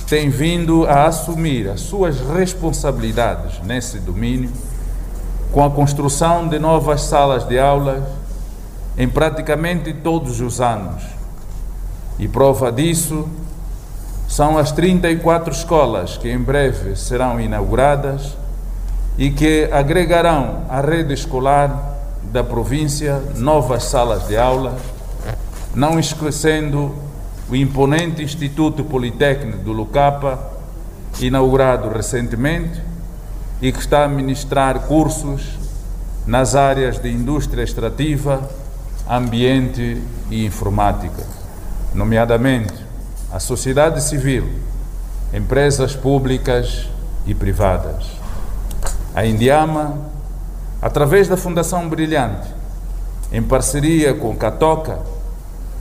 tem 0.07 0.29
vindo 0.29 0.85
a 0.87 1.05
assumir 1.05 1.69
as 1.69 1.81
suas 1.81 2.19
responsabilidades 2.19 3.59
nesse 3.63 3.99
domínio 3.99 4.51
com 5.51 5.63
a 5.63 5.69
construção 5.69 6.47
de 6.47 6.59
novas 6.59 7.01
salas 7.01 7.47
de 7.47 7.59
aulas 7.59 8.03
em 8.97 9.07
praticamente 9.07 9.93
todos 9.93 10.41
os 10.41 10.59
anos. 10.59 11.18
E 12.19 12.27
prova 12.27 12.71
disso 12.71 13.27
são 14.27 14.57
as 14.57 14.71
34 14.71 15.51
escolas 15.51 16.17
que 16.17 16.29
em 16.29 16.37
breve 16.37 16.95
serão 16.95 17.39
inauguradas 17.39 18.37
e 19.17 19.31
que 19.31 19.67
agregarão 19.71 20.65
à 20.69 20.81
rede 20.81 21.13
escolar 21.13 21.97
da 22.23 22.43
província 22.43 23.23
novas 23.37 23.85
salas 23.85 24.27
de 24.27 24.37
aula, 24.37 24.77
não 25.73 25.99
esquecendo 25.99 26.93
o 27.49 27.55
imponente 27.55 28.21
Instituto 28.21 28.83
Politécnico 28.83 29.59
do 29.59 29.71
Lucapa, 29.71 30.51
inaugurado 31.19 31.89
recentemente 31.89 32.81
e 33.61 33.71
que 33.71 33.79
está 33.79 34.05
a 34.05 34.07
ministrar 34.07 34.81
cursos 34.81 35.57
nas 36.27 36.55
áreas 36.55 36.99
de 36.99 37.09
indústria 37.11 37.63
extrativa, 37.63 38.47
ambiente 39.09 40.01
e 40.29 40.45
informática, 40.45 41.23
nomeadamente 41.93 42.73
a 43.31 43.39
sociedade 43.39 44.01
civil, 44.01 44.49
empresas 45.33 45.95
públicas 45.95 46.87
e 47.25 47.33
privadas. 47.33 48.05
A 49.13 49.25
Indiama, 49.25 49.97
através 50.81 51.27
da 51.27 51.37
Fundação 51.37 51.87
Brilhante, 51.87 52.47
em 53.31 53.41
parceria 53.41 54.13
com 54.13 54.35
Catoca, 54.35 54.99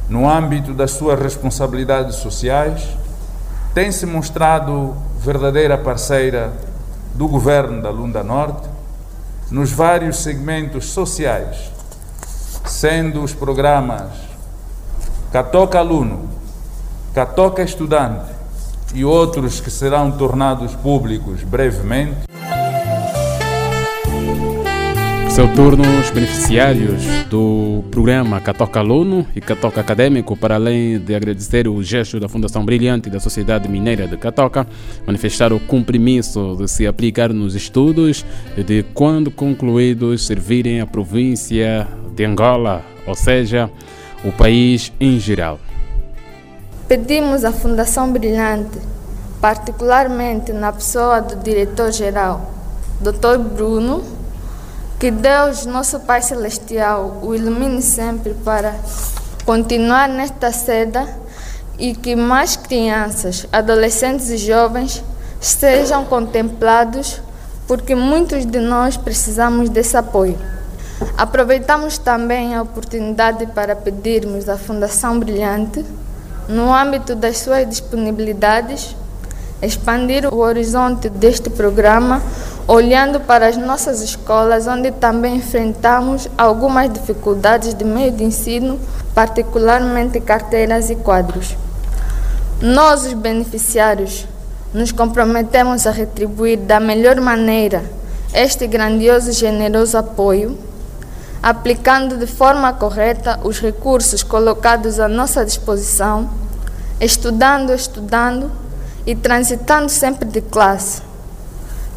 no 0.09 0.29
âmbito 0.29 0.73
das 0.73 0.93
suas 0.93 1.21
responsabilidades 1.21 2.17
sociais, 2.17 2.89
tem 3.75 3.93
se 3.93 4.07
mostrado 4.07 4.95
verdadeira 5.21 5.77
parceira 5.77 6.53
do 7.15 7.29
governo 7.29 7.83
da 7.83 7.91
Lunda 7.91 8.23
Norte 8.23 8.69
nos 9.51 9.71
vários 9.71 10.19
segmentos 10.19 10.87
sociais, 10.87 11.71
sendo 12.67 13.23
os 13.23 13.33
programas 13.33 14.28
Catoca 15.31 15.79
Aluno, 15.79 16.27
Catoca 17.15 17.63
Estudante 17.63 18.33
e 18.95 19.05
outros 19.05 19.61
que 19.61 19.71
serão 19.71 20.11
tornados 20.11 20.75
públicos 20.75 21.43
brevemente, 21.43 22.17
seu 25.29 25.47
turno, 25.55 25.85
os 26.01 26.11
beneficiários 26.11 27.05
do 27.29 27.85
programa 27.91 28.41
Catoca 28.41 28.81
Aluno 28.81 29.27
e 29.37 29.41
Catoca 29.43 29.83
Acadêmico, 29.83 30.35
para 30.35 30.55
além 30.55 30.99
de 30.99 31.15
agradecer 31.15 31.69
o 31.69 31.83
gesto 31.83 32.19
da 32.19 32.29
Fundação 32.29 32.65
Brilhante 32.65 33.11
da 33.11 33.21
Sociedade 33.21 33.69
Mineira 33.69 34.09
de 34.09 34.17
Catoca, 34.17 34.67
manifestaram 35.07 35.57
o 35.57 35.61
compromisso 35.61 36.57
de 36.59 36.67
se 36.69 36.87
aplicar 36.87 37.35
nos 37.35 37.55
estudos 37.55 38.25
e 38.57 38.65
de, 38.65 38.83
quando 38.95 39.31
concluídos, 39.31 40.27
servirem 40.27 40.81
a 40.81 40.87
província 40.87 41.87
de 42.17 42.25
Angola, 42.25 42.83
ou 43.07 43.15
seja, 43.15 43.71
o 44.25 44.33
país 44.33 44.93
em 45.01 45.19
geral. 45.19 45.59
Pedimos 46.89 47.45
à 47.45 47.53
Fundação 47.53 48.11
Brilhante, 48.13 48.79
particularmente 49.41 50.53
na 50.53 50.73
pessoa 50.73 51.21
do 51.21 51.37
diretor-geral, 51.37 52.51
Dr. 53.01 53.39
Bruno, 53.39 54.03
que 54.99 55.11
Deus, 55.11 55.65
nosso 55.65 56.01
Pai 56.01 56.23
Celestial, 56.23 57.21
o 57.23 57.35
ilumine 57.35 57.81
sempre 57.81 58.35
para 58.35 58.75
continuar 59.45 60.09
nesta 60.09 60.51
seda 60.51 61.09
e 61.79 61.95
que 61.95 62.17
mais 62.17 62.57
crianças, 62.57 63.47
adolescentes 63.53 64.31
e 64.31 64.37
jovens 64.37 65.05
sejam 65.41 66.05
contemplados, 66.05 67.21
porque 67.69 67.95
muitos 67.95 68.45
de 68.45 68.59
nós 68.59 68.97
precisamos 68.97 69.69
desse 69.69 69.97
apoio. 69.97 70.37
Aproveitamos 71.17 71.99
também 71.99 72.55
a 72.55 72.63
oportunidade 72.63 73.47
para 73.47 73.77
pedirmos 73.77 74.49
à 74.49 74.57
Fundação 74.57 75.19
Brilhante, 75.19 75.85
no 76.49 76.75
âmbito 76.75 77.15
das 77.15 77.39
suas 77.39 77.69
disponibilidades, 77.69 78.97
expandir 79.61 80.33
o 80.33 80.39
horizonte 80.39 81.09
deste 81.09 81.51
programa 81.51 82.23
olhando 82.67 83.21
para 83.21 83.49
as 83.49 83.57
nossas 83.57 84.03
escolas, 84.03 84.67
onde 84.67 84.91
também 84.91 85.37
enfrentamos 85.37 86.29
algumas 86.37 86.93
dificuldades 86.93 87.75
de 87.75 87.85
meio 87.85 88.13
de 88.13 88.25
ensino, 88.25 88.79
particularmente 89.15 90.21
carteiras 90.21 90.91
e 90.91 90.97
quadros. 90.97 91.57
Nós, 92.61 93.07
os 93.07 93.15
beneficiários, 93.15 94.27
nos 94.75 94.93
comprometemos 94.93 95.87
a 95.87 95.91
retribuir 95.91 96.59
da 96.59 96.79
melhor 96.79 97.21
maneira 97.21 97.83
este 98.35 98.67
grandioso 98.67 99.31
e 99.31 99.33
generoso 99.33 99.97
apoio, 99.97 100.59
aplicando 101.43 102.17
de 102.17 102.27
forma 102.27 102.73
correta 102.73 103.39
os 103.45 103.61
recursos 103.61 104.23
colocados 104.23 104.99
à 104.99 105.09
nossa 105.09 105.45
disposição, 105.45 106.31
estudando, 107.01 107.73
estudando 107.73 108.51
e 109.07 109.15
transitando 109.15 109.89
sempre 109.89 110.29
de 110.29 110.41
classe 110.41 111.03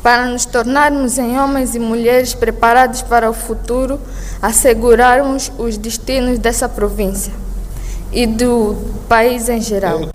para 0.02 0.26
nos 0.26 0.46
tornarmos 0.46 1.18
em 1.18 1.39
homens 1.39 1.76
e 1.76 1.80
mulheres 1.80 2.34
preparados 2.34 3.02
para 3.02 3.30
o 3.30 3.34
futuro, 3.34 4.00
assegurarmos 4.42 5.52
os 5.58 5.78
destinos 5.78 6.39
dessa 6.39 6.68
província 6.68 7.34
e 8.12 8.26
do 8.26 8.76
país 9.08 9.48
em 9.48 9.62
geral. 9.62 10.10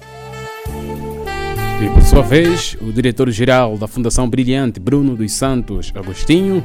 E 1.80 1.88
por 1.90 2.02
sua 2.02 2.22
vez, 2.22 2.76
o 2.80 2.90
diretor-geral 2.92 3.76
da 3.76 3.86
Fundação 3.86 4.28
Brilhante, 4.28 4.80
Bruno 4.80 5.14
dos 5.14 5.32
Santos 5.32 5.92
Agostinho, 5.94 6.64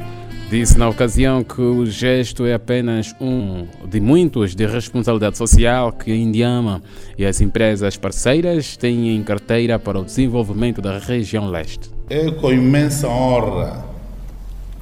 disse 0.51 0.77
na 0.77 0.89
ocasião 0.89 1.45
que 1.45 1.61
o 1.61 1.85
gesto 1.85 2.45
é 2.45 2.53
apenas 2.53 3.15
um 3.21 3.65
de 3.87 4.01
muitos 4.01 4.53
de 4.53 4.65
responsabilidade 4.65 5.37
social 5.37 5.93
que 5.93 6.11
a 6.11 6.15
Indiama 6.15 6.83
e 7.17 7.25
as 7.25 7.39
empresas 7.39 7.95
parceiras 7.95 8.75
têm 8.75 9.15
em 9.15 9.23
carteira 9.23 9.79
para 9.79 9.97
o 9.97 10.03
desenvolvimento 10.03 10.81
da 10.81 10.97
região 10.97 11.49
leste. 11.49 11.89
É 12.09 12.29
com 12.31 12.51
imensa 12.51 13.07
honra 13.07 13.85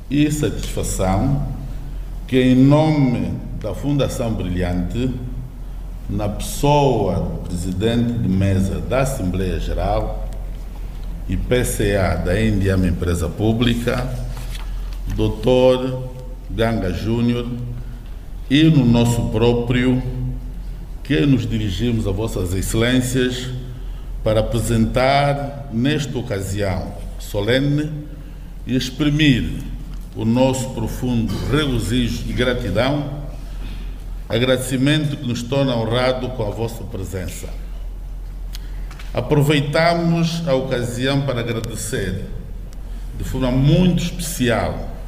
e 0.10 0.32
satisfação 0.32 1.48
que, 2.28 2.42
em 2.42 2.56
nome 2.56 3.32
da 3.62 3.76
Fundação 3.76 4.34
Brilhante, 4.34 5.12
na 6.10 6.30
pessoa 6.30 7.14
do 7.18 7.48
presidente 7.48 8.12
de 8.14 8.28
mesa 8.28 8.80
da 8.80 9.02
Assembleia 9.02 9.60
Geral 9.60 10.28
e 11.28 11.38
PCA 11.38 12.20
da 12.26 12.44
Indiama 12.44 12.88
Empresa 12.88 13.30
Pública, 13.30 14.29
Dr. 15.16 16.10
Ganga 16.50 16.92
Júnior, 16.92 17.48
e 18.50 18.64
no 18.64 18.84
nosso 18.84 19.30
próprio, 19.30 20.02
que 21.04 21.26
nos 21.26 21.48
dirigimos 21.48 22.08
a 22.08 22.12
Vossas 22.12 22.54
Excelências 22.54 23.50
para 24.24 24.40
apresentar, 24.40 25.70
nesta 25.72 26.18
ocasião, 26.18 26.94
solene 27.20 27.92
e 28.66 28.76
exprimir 28.76 29.50
o 30.16 30.26
nosso 30.26 30.70
profundo 30.72 31.34
regozijo 31.52 32.24
e 32.28 32.34
gratidão, 32.34 33.24
agradecimento 34.28 35.18
que 35.18 35.28
nos 35.28 35.44
torna 35.44 35.76
honrado 35.76 36.30
com 36.30 36.44
a 36.46 36.50
vossa 36.50 36.84
presença. 36.84 37.48
Aproveitamos 39.14 40.48
a 40.48 40.54
ocasião 40.54 41.22
para 41.22 41.40
agradecer 41.40 42.26
de 43.18 43.24
forma 43.24 43.52
muito 43.52 44.04
especial 44.04 44.99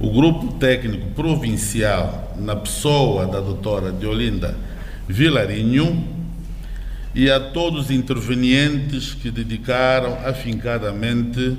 o 0.00 0.10
grupo 0.10 0.54
técnico 0.54 1.08
provincial, 1.08 2.34
na 2.38 2.56
pessoa 2.56 3.26
da 3.26 3.38
doutora 3.38 3.92
Deolinda 3.92 4.56
Vilarinho, 5.06 6.02
e 7.14 7.30
a 7.30 7.38
todos 7.38 7.86
os 7.86 7.90
intervenientes 7.90 9.12
que 9.12 9.30
dedicaram 9.30 10.16
afincadamente 10.24 11.58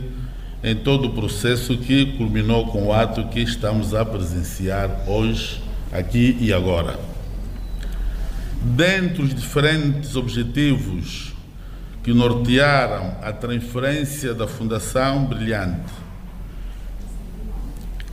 em 0.63 0.75
todo 0.75 1.09
o 1.09 1.13
processo 1.13 1.77
que 1.77 2.17
culminou 2.17 2.67
com 2.67 2.87
o 2.87 2.93
ato 2.93 3.27
que 3.27 3.41
estamos 3.41 3.93
a 3.93 4.03
presenciar 4.03 5.07
hoje, 5.07 5.61
aqui 5.91 6.37
e 6.39 6.51
agora. 6.51 6.99
Dentre 8.63 9.23
os 9.23 9.35
diferentes 9.35 10.15
objetivos 10.15 11.33
que 12.03 12.13
nortearam 12.13 13.17
a 13.21 13.31
transferência 13.31 14.33
da 14.33 14.47
Fundação 14.47 15.25
Brilhante, 15.25 16.01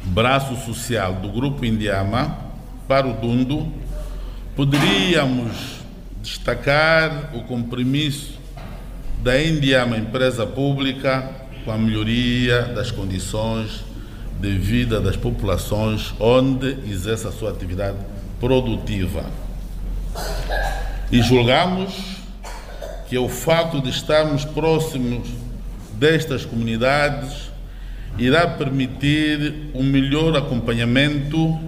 braço 0.05 0.57
social 0.64 1.14
do 1.14 1.28
Grupo 1.28 1.64
Indiama, 1.64 2.38
para 2.86 3.07
o 3.07 3.14
Dundo, 3.14 3.72
poderíamos 4.57 5.78
destacar 6.22 7.30
o 7.34 7.42
compromisso 7.44 8.38
da 9.22 9.40
Indiama 9.42 9.96
Empresa 9.96 10.46
Pública 10.46 11.30
com 11.64 11.72
a 11.72 11.78
melhoria 11.78 12.62
das 12.62 12.90
condições 12.90 13.84
de 14.40 14.57
vida 14.57 15.01
das 15.01 15.16
populações 15.16 16.14
onde 16.20 16.78
exerce 16.88 17.26
a 17.26 17.32
sua 17.32 17.51
atividade 17.51 17.99
produtiva. 18.38 19.24
E 21.11 21.20
julgamos 21.20 22.18
que 23.09 23.16
é 23.16 23.20
o 23.20 23.28
fato 23.28 23.80
de 23.80 23.88
estarmos 23.88 24.44
próximos 24.44 25.28
destas 25.94 26.44
comunidades 26.44 27.47
irá 28.18 28.48
permitir 28.48 29.70
um 29.72 29.82
melhor 29.84 30.36
acompanhamento 30.36 31.58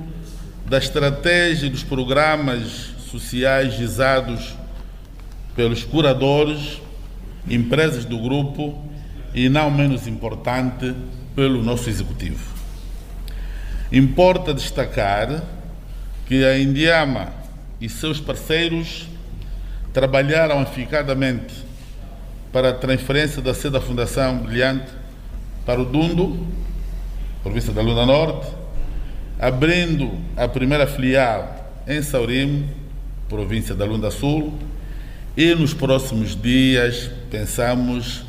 da 0.67 0.79
estratégia 0.79 1.71
dos 1.71 1.85
programas 1.85 2.91
sociais 3.09 3.75
gizados 3.75 4.57
pelos 5.55 5.85
curadores, 5.85 6.81
empresas 7.49 8.05
do 8.05 8.19
grupo 8.19 8.85
e, 9.33 9.49
não 9.49 9.71
menos 9.71 10.09
importante, 10.09 10.95
pelo 11.37 11.63
nosso 11.63 11.89
executivo. 11.89 12.45
Importa 13.93 14.53
destacar 14.53 15.43
que 16.27 16.45
a 16.45 16.59
Indiama 16.59 17.33
e 17.81 17.89
seus 17.89 18.21
parceiros 18.21 19.09
trabalharam 19.93 20.63
eficazmente 20.63 21.55
para 22.53 22.71
a 22.71 22.73
transferência 22.73 23.41
da 23.41 23.55
sede 23.55 23.75
da 23.75 23.81
Fundação 23.81 24.39
Brilhante 24.39 25.00
para 25.71 25.83
o 25.83 25.85
Dundo, 25.85 26.37
província 27.45 27.73
da 27.73 27.81
Lunda 27.81 28.05
Norte, 28.05 28.49
abrindo 29.39 30.11
a 30.37 30.49
primeira 30.49 30.85
filial 30.85 31.81
em 31.87 32.03
Saurim, 32.03 32.67
província 33.29 33.73
da 33.73 33.85
Lunda 33.85 34.11
Sul, 34.11 34.53
e 35.37 35.55
nos 35.55 35.73
próximos 35.73 36.35
dias 36.35 37.09
pensamos 37.31 38.25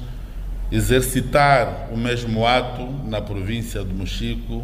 exercitar 0.72 1.90
o 1.92 1.98
mesmo 1.98 2.46
ato 2.46 2.88
na 3.08 3.20
província 3.20 3.84
de 3.84 3.92
Mochico, 3.92 4.64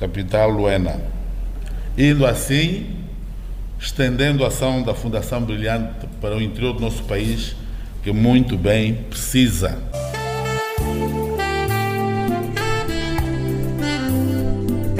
capital 0.00 0.50
Luena. 0.50 1.00
Indo 1.96 2.26
assim, 2.26 2.96
estendendo 3.78 4.44
a 4.44 4.48
ação 4.48 4.82
da 4.82 4.92
Fundação 4.92 5.40
Brilhante 5.40 6.08
para 6.20 6.36
o 6.36 6.42
interior 6.42 6.72
do 6.72 6.80
nosso 6.80 7.04
país, 7.04 7.54
que 8.02 8.10
muito 8.10 8.58
bem 8.58 8.92
precisa. 9.08 9.78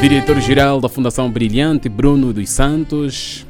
Diretor-geral 0.01 0.81
da 0.81 0.89
Fundação 0.89 1.31
Brilhante, 1.31 1.87
Bruno 1.87 2.33
dos 2.33 2.49
Santos. 2.49 3.47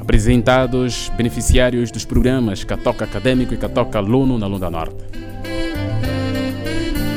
Apresentados 0.00 1.12
beneficiários 1.14 1.90
dos 1.90 2.06
programas 2.06 2.64
Catoca 2.64 3.04
Acadêmico 3.04 3.52
e 3.52 3.58
Catoca 3.58 3.98
Aluno 3.98 4.38
na 4.38 4.46
Lunda 4.46 4.70
Norte. 4.70 4.96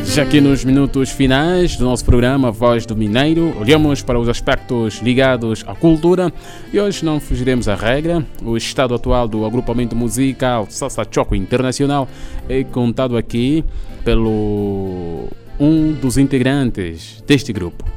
Já 0.03 0.23
aqui 0.23 0.41
nos 0.41 0.65
minutos 0.65 1.11
finais 1.11 1.77
do 1.77 1.85
nosso 1.85 2.03
programa 2.03 2.51
Voz 2.51 2.85
do 2.85 2.93
Mineiro, 2.93 3.57
olhamos 3.57 4.01
para 4.01 4.19
os 4.19 4.27
aspectos 4.27 4.95
ligados 4.95 5.63
à 5.65 5.73
cultura 5.73 6.33
e 6.73 6.77
hoje 6.77 7.05
não 7.05 7.21
fugiremos 7.21 7.69
à 7.69 7.75
regra. 7.75 8.25
O 8.43 8.57
estado 8.57 8.93
atual 8.93 9.29
do 9.29 9.45
agrupamento 9.45 9.95
musical 9.95 10.67
Sassa 10.69 11.07
Choco 11.09 11.35
Internacional 11.35 12.05
é 12.49 12.65
contado 12.65 13.15
aqui 13.15 13.63
pelo 14.03 15.29
um 15.57 15.93
dos 15.93 16.17
integrantes 16.17 17.23
deste 17.25 17.53
grupo. 17.53 17.96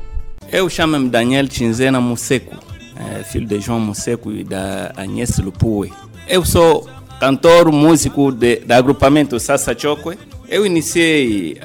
Eu 0.53 0.69
chamo-me 0.69 1.09
Daniel 1.09 1.47
Chinzena 1.49 2.01
Museco, 2.01 2.57
é, 2.97 3.23
filho 3.23 3.47
de 3.47 3.61
João 3.61 3.79
Museco 3.79 4.33
e 4.33 4.43
da 4.43 4.93
Agnes 4.97 5.39
Lupue. 5.39 5.93
Eu 6.27 6.45
sou 6.45 6.89
cantor, 7.21 7.71
músico 7.71 8.33
de, 8.33 8.57
do 8.57 8.73
agrupamento 8.73 9.39
Sassa 9.39 9.79
Choco. 9.79 10.13
Eu 10.49 10.67
iniciei 10.67 11.57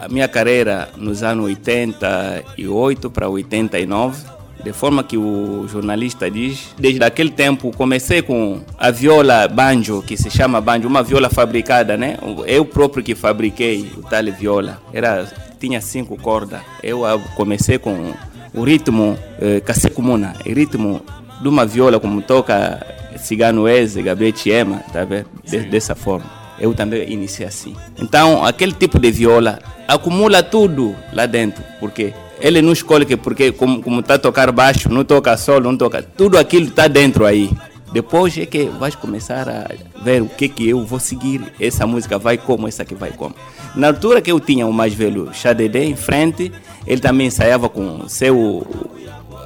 a 0.00 0.08
minha 0.08 0.28
carreira 0.28 0.88
nos 0.96 1.24
anos 1.24 1.46
88 1.46 3.10
para 3.10 3.28
89, 3.28 4.24
de 4.62 4.72
forma 4.72 5.02
que 5.02 5.16
o 5.16 5.66
jornalista 5.66 6.30
diz, 6.30 6.72
desde 6.78 7.02
aquele 7.02 7.30
tempo 7.30 7.76
comecei 7.76 8.22
com 8.22 8.60
a 8.78 8.92
viola 8.92 9.48
banjo, 9.48 10.00
que 10.00 10.16
se 10.16 10.30
chama 10.30 10.60
banjo, 10.60 10.86
uma 10.86 11.02
viola 11.02 11.28
fabricada, 11.28 11.96
né? 11.96 12.16
Eu 12.46 12.64
próprio 12.64 13.02
que 13.02 13.16
fabriquei 13.16 13.90
o 13.96 14.02
tal 14.02 14.24
viola. 14.26 14.80
Era 14.92 15.26
tinha 15.58 15.80
cinco 15.80 16.16
cordas. 16.16 16.60
Eu 16.82 17.02
comecei 17.34 17.78
com 17.78 18.14
o 18.54 18.62
ritmo 18.62 19.18
eh, 19.40 19.60
Kasekumuna, 19.60 20.34
o 20.44 20.52
ritmo 20.52 21.02
de 21.40 21.48
uma 21.48 21.64
viola 21.64 22.00
como 22.00 22.22
toca 22.22 22.84
Cigano 23.16 23.68
Eze, 23.68 24.02
Gabriel 24.02 24.36
Chiema, 24.36 24.82
tá 24.92 25.04
vendo? 25.04 25.26
De, 25.44 25.60
dessa 25.60 25.94
forma 25.94 26.38
eu 26.60 26.74
também 26.74 27.10
iniciei 27.10 27.46
assim. 27.46 27.74
Então, 27.98 28.44
aquele 28.44 28.72
tipo 28.72 28.98
de 28.98 29.10
viola 29.10 29.58
acumula 29.86 30.42
tudo 30.42 30.94
lá 31.12 31.26
dentro, 31.26 31.62
porque 31.80 32.12
ele 32.40 32.60
não 32.60 32.72
escolhe 32.72 33.06
que 33.06 33.16
porque 33.16 33.52
como, 33.52 33.82
como 33.82 34.02
tá 34.02 34.14
a 34.14 34.18
tocar 34.18 34.50
baixo, 34.52 34.88
não 34.88 35.04
toca 35.04 35.36
solo, 35.36 35.64
não 35.64 35.76
toca, 35.76 36.02
tudo 36.02 36.38
aquilo 36.38 36.66
está 36.66 36.88
dentro 36.88 37.24
aí. 37.24 37.50
Depois 37.90 38.36
é 38.36 38.44
que 38.44 38.66
vais 38.66 38.94
começar 38.94 39.48
a 39.48 39.66
ver 40.02 40.20
o 40.20 40.26
que 40.26 40.46
que 40.46 40.68
eu 40.68 40.84
vou 40.84 41.00
seguir, 41.00 41.40
essa 41.58 41.86
música 41.86 42.18
vai 42.18 42.36
como, 42.36 42.68
essa 42.68 42.82
aqui 42.82 42.94
vai 42.94 43.12
como. 43.12 43.34
Na 43.74 43.86
altura 43.86 44.20
que 44.20 44.30
eu 44.30 44.38
tinha 44.38 44.66
o 44.66 44.72
mais 44.72 44.92
velho 44.92 45.30
Xadede 45.32 45.78
em 45.78 45.96
frente, 45.96 46.52
ele 46.88 47.00
também 47.02 47.26
ensaiava 47.26 47.68
com 47.68 48.08
seu 48.08 48.66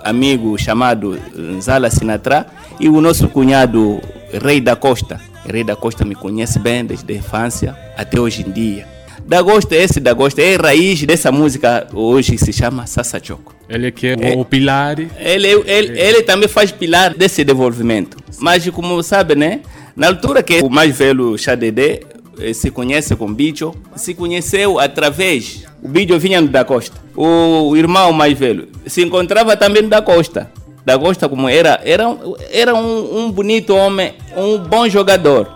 amigo 0.05 0.57
chamado 0.57 1.19
Zala 1.61 1.91
Sinatra 1.91 2.47
e 2.79 2.89
o 2.89 3.01
nosso 3.01 3.29
cunhado 3.29 4.01
Rei 4.43 4.61
da 4.61 4.77
Costa. 4.77 5.21
Rei 5.45 5.65
da 5.65 5.75
Costa 5.75 6.05
me 6.05 6.15
conhece 6.15 6.61
bem 6.61 6.85
desde 6.85 7.13
a 7.13 7.17
infância 7.17 7.77
até 7.97 8.21
hoje 8.21 8.45
em 8.47 8.51
dia. 8.53 8.87
Da 9.27 9.43
Costa, 9.43 9.75
esse 9.75 9.99
da 9.99 10.15
Costa 10.15 10.41
é 10.41 10.55
a 10.55 10.59
raiz 10.59 11.03
dessa 11.03 11.33
música 11.33 11.89
hoje 11.93 12.39
se 12.39 12.53
chama 12.53 12.87
Sassa 12.87 13.21
Choco. 13.23 13.55
Ele 13.69 13.91
que 13.91 14.07
é, 14.07 14.17
é 14.21 14.37
o 14.37 14.45
pilar. 14.45 14.99
Ele, 14.99 15.49
ele, 15.67 16.01
ele 16.01 16.23
também 16.23 16.49
faz 16.49 16.71
pilar 16.71 17.13
desse 17.15 17.43
desenvolvimento. 17.43 18.19
Mas 18.39 18.69
como 18.71 19.03
sabe, 19.03 19.35
né? 19.35 19.61
Na 19.97 20.07
altura 20.09 20.43
que 20.43 20.61
o 20.63 20.71
mais 20.71 20.97
velho 20.97 21.37
Xadede 21.37 22.07
se 22.55 22.71
conhece 22.71 23.15
com 23.17 23.33
Bicho, 23.33 23.75
se 23.97 24.15
conheceu 24.15 24.79
através. 24.79 25.65
O 25.83 25.89
Bicho 25.89 26.19
vinha 26.19 26.41
da 26.41 26.65
Costa. 26.65 26.97
O 27.17 27.77
irmão 27.77 28.13
mais 28.13 28.39
velho 28.39 28.69
se 28.87 29.03
encontrava 29.03 29.57
também 29.57 29.89
da 29.89 30.01
Costa 30.01 30.51
da 30.85 30.99
Costa 30.99 31.29
como 31.29 31.49
era, 31.49 31.81
era, 31.85 32.05
era 32.51 32.75
um, 32.75 33.19
um 33.19 33.31
bonito 33.31 33.75
homem, 33.75 34.15
um 34.37 34.59
bom 34.59 34.89
jogador. 34.89 35.49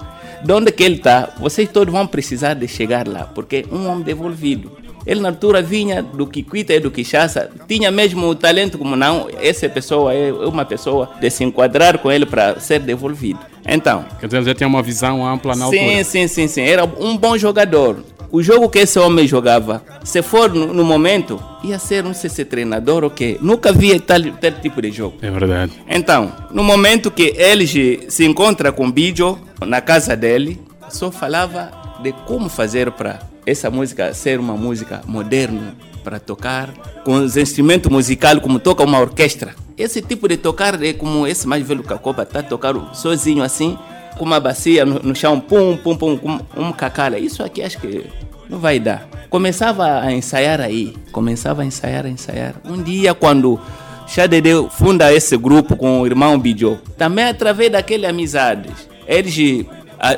De 0.44 0.52
onde 0.52 0.70
que 0.70 0.84
ele 0.84 0.96
está, 0.96 1.30
vocês 1.40 1.68
todos 1.68 1.92
vão 1.92 2.06
precisar 2.06 2.54
de 2.54 2.68
chegar 2.68 3.08
lá, 3.08 3.24
porque 3.24 3.64
é 3.68 3.74
um 3.74 3.88
homem 3.88 4.04
devolvido. 4.04 4.70
Ele 5.04 5.20
na 5.20 5.28
altura 5.28 5.62
vinha 5.62 6.02
do 6.02 6.26
Kikwita 6.26 6.74
e 6.74 6.80
do 6.80 6.90
Kishasa, 6.90 7.50
tinha 7.68 7.90
mesmo 7.90 8.26
o 8.26 8.34
talento 8.34 8.76
como 8.76 8.96
não, 8.96 9.28
essa 9.40 9.68
pessoa 9.68 10.12
é 10.12 10.32
uma 10.32 10.64
pessoa 10.64 11.10
de 11.20 11.30
se 11.30 11.44
enquadrar 11.44 11.98
com 11.98 12.10
ele 12.10 12.26
para 12.26 12.58
ser 12.60 12.80
devolvido. 12.80 13.38
Então... 13.66 14.04
Quer 14.20 14.26
dizer, 14.26 14.38
ele 14.38 14.46
já 14.46 14.54
tinha 14.54 14.68
uma 14.68 14.82
visão 14.82 15.26
ampla 15.26 15.54
na 15.54 15.68
sim, 15.68 15.78
altura. 15.78 16.04
Sim, 16.04 16.28
sim, 16.28 16.48
sim, 16.48 16.62
era 16.62 16.84
um 16.84 17.16
bom 17.16 17.38
jogador. 17.38 18.04
O 18.30 18.42
jogo 18.42 18.68
que 18.68 18.80
esse 18.80 18.98
homem 18.98 19.26
jogava, 19.26 19.82
se 20.04 20.22
for 20.22 20.52
no, 20.52 20.72
no 20.72 20.84
momento, 20.84 21.40
ia 21.62 21.78
ser 21.78 22.04
um 22.04 22.12
CC 22.12 22.44
treinador 22.44 23.02
ou 23.02 23.08
okay? 23.08 23.38
Nunca 23.40 23.72
vi 23.72 23.98
tal, 24.00 24.20
tal 24.40 24.52
tipo 24.52 24.82
de 24.82 24.90
jogo. 24.90 25.16
É 25.22 25.30
verdade. 25.30 25.72
Então, 25.88 26.32
no 26.50 26.62
momento 26.64 27.10
que 27.10 27.34
ele 27.36 27.66
se 28.10 28.24
encontra 28.24 28.72
com 28.72 28.86
o 28.86 28.92
Bijo 28.92 29.38
na 29.64 29.80
casa 29.80 30.16
dele, 30.16 30.60
só 30.88 31.10
falava 31.10 31.70
de 32.02 32.12
como 32.26 32.48
fazer 32.48 32.90
para 32.90 33.20
essa 33.44 33.70
música 33.70 34.12
ser 34.12 34.40
uma 34.40 34.56
música 34.56 35.02
moderna 35.06 35.76
para 36.02 36.18
tocar 36.20 36.72
com 37.04 37.14
os 37.14 37.36
instrumentos 37.36 37.90
musicais 37.90 38.38
como 38.40 38.58
toca 38.58 38.84
uma 38.84 39.00
orquestra. 39.00 39.54
Esse 39.76 40.00
tipo 40.00 40.26
de 40.28 40.36
tocar 40.36 40.82
é 40.82 40.92
como 40.92 41.26
esse 41.26 41.46
mais 41.46 41.66
velho 41.66 41.82
Cacoba 41.82 42.22
está 42.22 42.42
tocar 42.42 42.74
sozinho 42.94 43.42
assim 43.42 43.78
com 44.16 44.24
uma 44.24 44.40
bacia 44.40 44.84
no, 44.84 45.00
no 45.00 45.14
chão, 45.14 45.38
pum, 45.40 45.76
pum, 45.76 45.96
pum, 45.96 46.16
com 46.16 46.38
um 46.56 46.72
cacalha. 46.72 47.18
Isso 47.18 47.42
aqui 47.42 47.62
acho 47.62 47.78
que 47.78 48.06
não 48.48 48.58
vai 48.58 48.78
dar. 48.78 49.08
Começava 49.28 50.00
a 50.00 50.12
ensaiar 50.12 50.60
aí, 50.60 50.94
começava 51.12 51.62
a 51.62 51.64
ensaiar, 51.64 52.06
a 52.06 52.08
ensaiar. 52.08 52.54
Um 52.64 52.82
dia, 52.82 53.14
quando 53.14 53.60
Xadede 54.06 54.50
funda 54.70 55.12
esse 55.12 55.36
grupo 55.36 55.76
com 55.76 56.00
o 56.00 56.06
irmão 56.06 56.38
Bijo, 56.38 56.78
também 56.96 57.24
através 57.24 57.70
daquela 57.72 58.08
amizade, 58.08 58.70
eles 59.06 59.66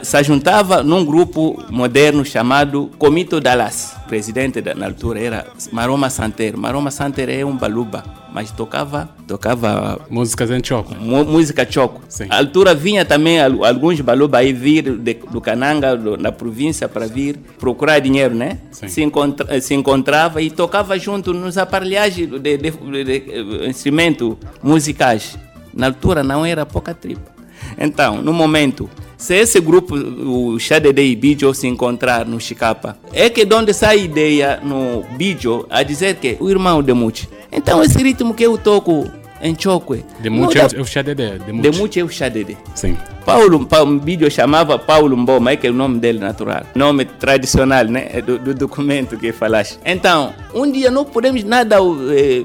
se 0.02 0.24
juntava 0.24 0.82
num 0.82 1.04
grupo 1.04 1.62
moderno 1.70 2.24
chamado 2.24 2.90
Comito 2.98 3.40
Dallas. 3.40 3.96
O 4.04 4.08
presidente 4.08 4.60
na 4.74 4.86
altura 4.86 5.20
era 5.20 5.46
Maroma 5.72 6.10
Santer. 6.10 6.56
Maroma 6.56 6.90
Santer 6.90 7.30
é 7.30 7.44
um 7.44 7.56
baluba, 7.56 8.04
mas 8.32 8.50
tocava 8.50 9.08
tocava 9.26 10.00
músicas 10.10 10.50
em 10.50 10.62
choco. 10.62 10.94
Música 10.94 11.66
choco. 11.70 12.00
Sim. 12.08 12.26
A 12.30 12.38
altura 12.38 12.74
vinha 12.74 13.04
também 13.04 13.40
alguns 13.40 14.00
baluba 14.00 14.38
aí 14.38 14.52
vir 14.52 14.96
de, 14.96 15.14
do 15.14 15.40
Cananga, 15.40 15.96
do, 15.96 16.16
na 16.16 16.32
província, 16.32 16.88
para 16.88 17.06
vir 17.06 17.38
procurar 17.58 17.98
dinheiro, 17.98 18.34
né? 18.34 18.58
Se, 18.70 19.02
encontra, 19.02 19.60
se 19.60 19.74
encontrava 19.74 20.40
e 20.42 20.50
tocava 20.50 20.98
junto 20.98 21.32
nos 21.32 21.58
aparelhagens 21.58 22.28
de, 22.28 22.38
de, 22.38 22.56
de, 22.56 22.70
de 22.70 23.68
instrumentos 23.68 24.36
musicais. 24.62 25.38
Na 25.74 25.86
altura 25.86 26.22
não 26.22 26.44
era 26.44 26.64
pouca 26.64 26.94
tripa. 26.94 27.30
Então, 27.76 28.22
no 28.22 28.32
momento 28.32 28.88
se 29.18 29.34
esse 29.34 29.60
grupo, 29.60 29.96
o 29.96 30.58
Xadede 30.60 31.02
e 31.02 31.16
Bijo, 31.16 31.52
se 31.52 31.66
encontrar 31.66 32.24
no 32.24 32.40
Chicapa, 32.40 32.96
é 33.12 33.28
que 33.28 33.44
de 33.44 33.52
onde 33.52 33.74
sai 33.74 33.98
a 33.98 34.00
ideia 34.00 34.60
no 34.62 35.02
Bijo 35.16 35.66
a 35.68 35.82
dizer 35.82 36.14
que 36.14 36.36
o 36.38 36.48
irmão 36.48 36.80
de 36.80 36.92
Muti. 36.94 37.28
Então 37.50 37.82
esse 37.82 37.98
ritmo 38.00 38.32
que 38.32 38.44
eu 38.44 38.56
toco 38.56 39.10
em 39.42 39.56
Chokwe. 39.58 40.04
De 40.20 40.28
é 40.28 40.80
o 40.80 40.84
Xadede. 40.84 41.38
De 41.38 41.78
muito 41.78 41.98
é 41.98 42.02
o 42.04 42.08
Xadede. 42.08 42.56
Sim. 42.74 42.96
Paulo, 43.24 43.66
Paulo 43.66 43.98
vídeo 43.98 44.30
chamava 44.30 44.78
Paulo 44.78 45.16
Mboma, 45.16 45.50
é 45.50 45.56
que 45.56 45.66
é 45.66 45.70
o 45.70 45.74
nome 45.74 45.98
dele 45.98 46.20
natural. 46.20 46.62
Nome 46.74 47.04
tradicional, 47.04 47.84
né? 47.84 48.08
É 48.12 48.22
do, 48.22 48.38
do 48.38 48.54
documento 48.54 49.16
que 49.18 49.32
falaste. 49.32 49.78
Então, 49.84 50.32
um 50.54 50.70
dia 50.70 50.90
não 50.90 51.04
podemos 51.04 51.42
nada 51.44 51.76
eh, 52.10 52.44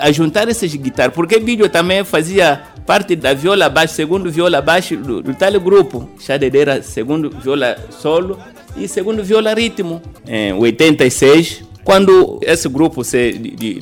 ajuntar 0.00 0.48
essas 0.48 0.74
guitarras, 0.74 1.14
porque 1.14 1.38
vídeo 1.38 1.68
também 1.68 2.04
fazia 2.04 2.62
parte 2.90 3.14
da 3.14 3.32
viola 3.32 3.68
baixo, 3.68 3.94
segundo 3.94 4.28
viola 4.32 4.60
baixo 4.60 4.96
do, 4.96 5.22
do 5.22 5.32
tal 5.32 5.60
grupo. 5.60 6.10
Xadede 6.18 6.58
era 6.58 6.82
segundo 6.82 7.30
viola 7.30 7.76
solo 7.88 8.36
e 8.76 8.88
segundo 8.88 9.22
viola 9.22 9.54
ritmo. 9.54 10.02
Em 10.26 10.52
86, 10.54 11.62
quando 11.84 12.40
esse 12.42 12.68
grupo 12.68 13.04
se 13.04 13.30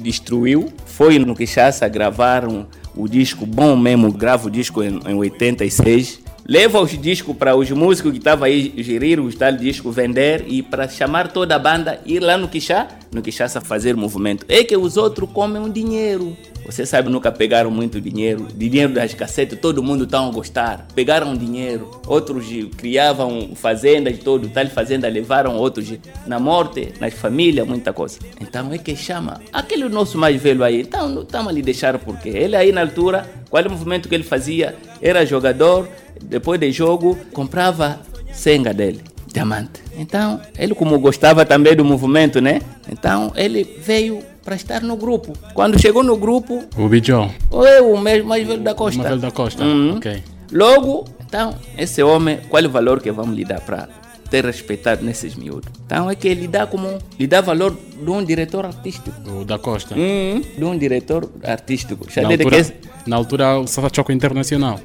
destruiu, 0.02 0.70
foi 0.84 1.18
no 1.18 1.34
Kinshasa 1.34 1.88
gravar 1.88 2.46
um, 2.46 2.66
o 2.94 3.09
disco 3.09 3.46
bom 3.46 3.74
mesmo, 3.78 4.12
grava 4.12 4.48
o 4.48 4.50
disco 4.50 4.82
em, 4.82 5.00
em 5.06 5.14
86 5.14 6.28
leva 6.46 6.80
os 6.80 6.98
discos 6.98 7.36
para 7.36 7.54
os 7.54 7.70
músicos 7.70 8.11
que 8.11 8.16
estavam 8.16 8.44
aí 8.44 8.72
gerir 8.78 9.20
os 9.20 9.34
tal 9.34 9.52
disco, 9.52 9.90
vender 9.90 10.46
e 10.48 10.62
para 10.62 10.88
chamar 10.88 11.30
toda 11.30 11.54
a 11.54 11.59
banda 11.59 12.00
ir 12.06 12.20
lá 12.20 12.38
no 12.38 12.48
Quixá, 12.48 12.88
no 13.12 13.20
Quixá 13.20 13.48
fazer 13.61 13.94
movimento. 13.94 14.46
É 14.48 14.64
que 14.64 14.74
os 14.74 14.96
outros 14.96 15.30
comem 15.30 15.61
um 15.61 15.70
dinheiro. 15.70 16.34
Você 16.69 16.85
sabe, 16.85 17.09
nunca 17.09 17.33
pegaram 17.33 17.71
muito 17.71 17.99
dinheiro. 17.99 18.47
Dinheiro 18.55 18.93
das 18.93 19.14
cassetes, 19.14 19.59
todo 19.59 19.83
mundo 19.83 20.05
está 20.05 20.21
a 20.21 20.31
gostar. 20.31 20.87
Pegaram 20.95 21.35
dinheiro. 21.35 21.91
Outros 22.07 22.45
criavam 22.77 23.53
fazendas, 23.55 24.19
todo, 24.19 24.51
tal 24.51 24.66
fazenda, 24.66 25.09
levaram 25.09 25.57
outros 25.57 25.91
na 26.27 26.39
morte, 26.39 26.93
nas 27.01 27.14
famílias, 27.14 27.66
muita 27.66 27.91
coisa. 27.95 28.19
Então 28.39 28.71
é 28.71 28.77
que 28.77 28.95
chama. 28.95 29.41
Aquele 29.51 29.89
nosso 29.89 30.19
mais 30.19 30.41
velho 30.41 30.62
aí, 30.62 30.83
então 30.83 31.23
estamos 31.23 31.49
ali 31.49 31.62
deixar 31.62 31.99
porque 31.99 32.29
ele 32.29 32.55
aí 32.55 32.71
na 32.71 32.83
altura, 32.83 33.27
qual 33.49 33.62
é 33.62 33.66
o 33.66 33.71
movimento 33.71 34.07
que 34.07 34.14
ele 34.14 34.25
fazia? 34.25 34.77
Era 35.01 35.25
jogador, 35.25 35.89
depois 36.23 36.61
de 36.61 36.71
jogo, 36.71 37.16
comprava 37.33 37.99
senga 38.31 38.75
dele, 38.75 39.01
diamante. 39.33 39.83
Então, 39.97 40.39
ele 40.59 40.75
como 40.75 40.99
gostava 40.99 41.47
também 41.47 41.75
do 41.75 41.85
movimento, 41.85 42.43
né? 42.43 42.61
Então, 42.93 43.33
ele 43.35 43.64
veio 43.81 44.23
para 44.49 44.57
estar 44.57 44.80
no 44.80 44.96
grupo. 44.96 45.34
Quando 45.53 45.78
chegou 45.78 46.03
no 46.03 46.16
grupo... 46.16 46.64
O 46.74 46.88
Bijão. 46.88 47.30
Eu, 47.53 47.92
o 47.92 48.01
mesmo 48.01 48.30
mais 48.30 48.46
velho 48.49 48.62
da 48.62 48.74
Costa. 48.74 48.96
Mais 48.96 49.11
velho 49.11 49.20
da 49.20 49.30
Costa, 49.30 49.62
Uhum. 49.62 49.96
ok. 49.99 50.22
Logo, 50.51 51.05
então, 51.26 51.55
esse 51.76 52.03
homem, 52.03 52.38
qual 52.49 52.62
é 52.62 52.66
o 52.66 52.70
valor 52.70 53.03
que 53.03 53.12
vamos 53.12 53.36
lhe 53.36 53.44
dar 53.44 53.61
para 53.61 53.86
ter 54.30 54.46
respeitado 54.46 55.05
nesses 55.05 55.34
miúdos? 55.34 55.70
Então, 55.84 56.09
é 56.11 56.14
que 56.14 56.26
ele 56.28 56.49
dá 56.49 56.66
como... 56.66 56.96
Lhe 57.20 57.26
dá 57.26 57.42
valor 57.42 57.76
de 58.03 58.09
um 58.11 58.24
diretor 58.24 58.64
artístico. 58.64 59.12
O 59.30 59.44
da 59.44 59.59
Costa. 59.59 59.94
Uhum, 59.94 60.40
de 60.57 60.64
um 60.64 60.78
diretor 60.78 61.30
artístico. 61.44 62.07
Já 62.11 62.22
Na 62.22 62.30
altura, 62.30 62.57
esse- 62.57 62.74
na 63.07 63.16
altura, 63.16 63.59
o 63.59 63.66
Sassa 63.66 63.90
Choco 63.94 64.12
Internacional. 64.12 64.80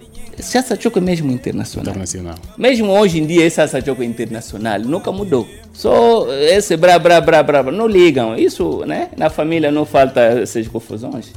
Choco 0.79 0.99
é 0.99 1.01
mesmo 1.01 1.31
internacional. 1.31 1.91
Internacional. 1.91 2.35
Mesmo 2.57 2.91
hoje 2.91 3.19
em 3.19 3.25
dia, 3.25 3.45
esse 3.45 3.55
Salsa 3.55 3.81
Choco 3.83 4.01
é 4.01 4.05
internacional 4.05 4.79
nunca 4.79 5.11
mudou. 5.11 5.47
Só 5.73 6.27
esse 6.33 6.77
bra, 6.77 6.99
bra, 6.99 7.19
bra, 7.19 7.43
bra, 7.43 7.63
não 7.63 7.87
ligam. 7.87 8.35
Isso, 8.35 8.83
né? 8.85 9.09
Na 9.17 9.29
família 9.29 9.71
não 9.71 9.85
falta 9.85 10.21
essas 10.21 10.67
confusões. 10.67 11.31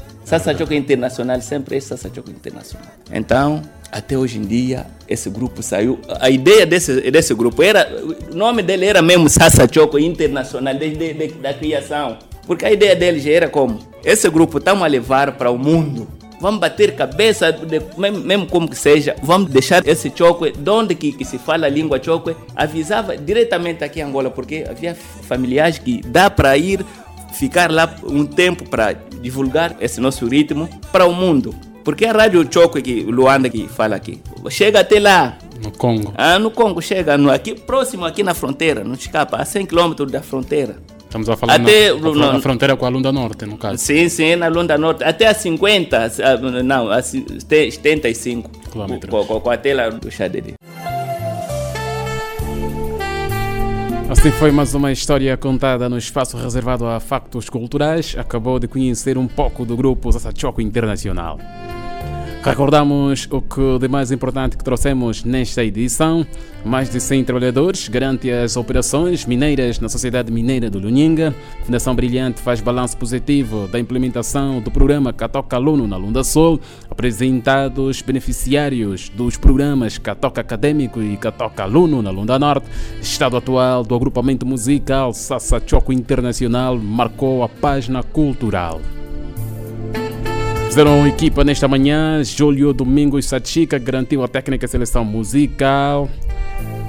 Choco 0.56 0.72
é 0.72 0.76
internacional 0.76 1.40
sempre 1.40 1.76
é 1.76 1.80
Choco 1.80 2.30
internacional. 2.30 2.88
Então, 3.12 3.62
até 3.90 4.18
hoje 4.18 4.38
em 4.38 4.42
dia, 4.42 4.86
esse 5.08 5.30
grupo 5.30 5.62
saiu. 5.62 5.98
A 6.20 6.28
ideia 6.28 6.66
desse, 6.66 7.10
desse 7.10 7.34
grupo 7.34 7.62
era. 7.62 7.88
O 8.30 8.34
nome 8.34 8.62
dele 8.62 8.86
era 8.86 9.00
mesmo 9.00 9.28
Salsa 9.28 9.66
Choco 9.72 9.98
Internacional, 9.98 10.74
desde 10.74 11.14
de, 11.14 11.28
da 11.34 11.54
criação. 11.54 12.18
Porque 12.46 12.64
a 12.64 12.72
ideia 12.72 12.94
dele 12.94 13.20
já 13.20 13.30
era 13.30 13.48
como? 13.48 13.78
Esse 14.04 14.28
grupo 14.30 14.58
estamos 14.58 14.84
a 14.84 14.86
levar 14.86 15.32
para 15.32 15.50
o 15.50 15.58
mundo. 15.58 16.06
Vamos 16.40 16.60
bater 16.60 16.94
cabeça, 16.94 17.50
de- 17.52 17.80
mesmo, 17.98 18.46
como 18.46 18.68
que 18.68 18.76
seja, 18.76 19.16
vamos 19.22 19.50
deixar 19.50 19.86
esse 19.86 20.12
choque, 20.14 20.52
de 20.52 20.70
onde 20.70 20.94
que, 20.94 21.12
que 21.12 21.24
se 21.24 21.38
fala 21.38 21.66
a 21.66 21.70
língua 21.70 22.00
choque, 22.02 22.36
avisava 22.54 23.16
diretamente 23.16 23.82
aqui 23.82 24.00
em 24.00 24.02
Angola, 24.02 24.30
porque 24.30 24.64
havia 24.68 24.94
familiares 24.94 25.78
que 25.78 26.00
dá 26.06 26.28
para 26.28 26.56
ir 26.58 26.84
ficar 27.32 27.70
lá 27.70 27.94
um 28.04 28.24
tempo 28.26 28.68
para 28.68 28.92
divulgar 29.20 29.76
esse 29.80 30.00
nosso 30.00 30.26
ritmo 30.26 30.68
para 30.92 31.06
o 31.06 31.12
mundo. 31.12 31.54
Porque 31.84 32.04
a 32.04 32.12
rádio 32.12 32.46
choque 32.52 32.82
que 32.82 33.00
o 33.06 33.10
Luanda 33.10 33.48
que 33.48 33.66
fala 33.68 33.96
aqui, 33.96 34.20
chega 34.50 34.80
até 34.80 34.98
lá, 34.98 35.38
No 35.62 35.70
Congo. 35.70 36.12
ah, 36.16 36.38
no 36.38 36.50
Congo, 36.50 36.82
chega 36.82 37.16
no, 37.16 37.30
aqui, 37.30 37.54
próximo 37.54 38.04
aqui 38.04 38.22
na 38.22 38.34
fronteira, 38.34 38.82
não 38.84 38.94
escapa, 38.94 39.36
a 39.36 39.44
100 39.44 39.66
km 39.66 39.94
da 40.10 40.20
fronteira. 40.20 40.76
Estamos 41.06 41.28
a 41.28 41.36
falar 41.36 41.54
Até 41.54 41.90
na, 41.92 41.96
a, 41.96 42.00
no- 42.12 42.30
a 42.36 42.40
fronteira 42.40 42.76
com 42.76 42.84
a 42.84 42.88
Lunda 42.88 43.10
Norte, 43.12 43.46
no 43.46 43.56
caso. 43.56 43.78
Sim, 43.78 44.08
sim, 44.08 44.36
na 44.36 44.48
Lunda 44.48 44.76
Norte. 44.76 45.02
Até 45.04 45.26
a 45.26 45.34
50, 45.34 45.96
ah, 46.22 46.36
não, 46.62 46.90
a 46.90 47.00
75 47.00 48.50
Quilômetros. 48.70 49.10
com, 49.10 49.24
com, 49.24 49.40
com 49.40 49.50
a 49.50 49.56
tela 49.56 49.90
do 49.90 50.10
Xadede. 50.10 50.54
Assim 54.08 54.30
foi 54.30 54.50
mais 54.52 54.72
uma 54.74 54.92
história 54.92 55.36
contada 55.36 55.88
no 55.88 55.98
espaço 55.98 56.36
reservado 56.36 56.86
a 56.86 57.00
factos 57.00 57.48
culturais. 57.48 58.14
Acabou 58.18 58.58
de 58.58 58.68
conhecer 58.68 59.18
um 59.18 59.26
pouco 59.26 59.64
do 59.64 59.76
grupo 59.76 60.12
Sassachoco 60.12 60.60
Internacional. 60.60 61.38
Recordamos 62.46 63.26
o 63.32 63.42
que 63.42 63.76
de 63.80 63.88
mais 63.88 64.12
importante 64.12 64.56
que 64.56 64.62
trouxemos 64.62 65.24
nesta 65.24 65.64
edição. 65.64 66.24
Mais 66.64 66.88
de 66.88 67.00
100 67.00 67.24
trabalhadores 67.24 67.88
garantem 67.88 68.30
as 68.30 68.56
operações 68.56 69.26
mineiras 69.26 69.80
na 69.80 69.88
Sociedade 69.88 70.30
Mineira 70.30 70.70
do 70.70 70.78
Luninga. 70.78 71.34
Fundação 71.64 71.92
Brilhante 71.92 72.40
faz 72.40 72.60
balanço 72.60 72.96
positivo 72.98 73.66
da 73.66 73.80
implementação 73.80 74.60
do 74.60 74.70
programa 74.70 75.12
Catoca 75.12 75.56
Aluno 75.56 75.88
na 75.88 75.96
Lunda 75.96 76.22
Sul. 76.22 76.60
Apresentados 76.88 78.00
beneficiários 78.00 79.08
dos 79.08 79.36
programas 79.36 79.98
Catoca 79.98 80.40
Acadêmico 80.40 81.02
e 81.02 81.16
Catoca 81.16 81.64
Aluno 81.64 82.00
na 82.00 82.10
Lunda 82.10 82.38
Norte. 82.38 82.68
Estado 83.02 83.36
atual 83.36 83.82
do 83.82 83.92
agrupamento 83.96 84.46
musical 84.46 85.12
Sassa 85.12 85.60
Choco 85.66 85.92
Internacional 85.92 86.78
marcou 86.78 87.42
a 87.42 87.48
página 87.48 88.04
cultural. 88.04 88.80
Fizeram 90.76 91.06
equipa 91.06 91.42
nesta 91.42 91.66
manhã, 91.66 92.22
Júlio 92.22 92.70
Domingos 92.70 93.24
Sachica 93.24 93.78
garantiu 93.78 94.22
a 94.22 94.28
técnica 94.28 94.68
seleção 94.68 95.06
musical, 95.06 96.06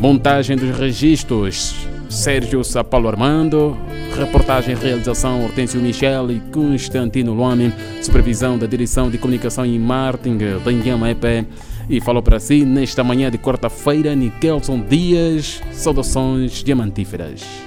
montagem 0.02 0.58
dos 0.58 0.78
registros, 0.78 1.74
Sérgio 2.10 2.66
Sapalo 2.66 3.08
Armando, 3.08 3.78
reportagem 4.20 4.76
e 4.76 4.78
realização 4.78 5.42
Hortêncio 5.46 5.80
Michel 5.80 6.30
e 6.32 6.42
Constantino 6.52 7.34
Luame, 7.34 7.74
supervisão 8.02 8.58
da 8.58 8.68
direção 8.68 9.10
de 9.10 9.18
comunicação 9.18 9.66
e 9.66 9.80
marketing 9.80 10.38
da 10.66 10.70
Inhama 10.70 11.10
EP. 11.10 11.48
E 11.90 12.02
falou 12.02 12.22
para 12.22 12.42
si 12.42 12.66
nesta 12.66 13.06
manhã 13.06 13.32
de 13.32 13.38
quarta-feira, 13.38 14.14
Nikelson 14.14 14.82
Dias, 14.82 15.62
saudações 15.72 16.62
diamantíferas. 16.62 17.67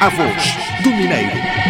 A 0.00 0.10
voz 0.10 0.56
do 0.82 0.90
Mineiro. 0.90 1.65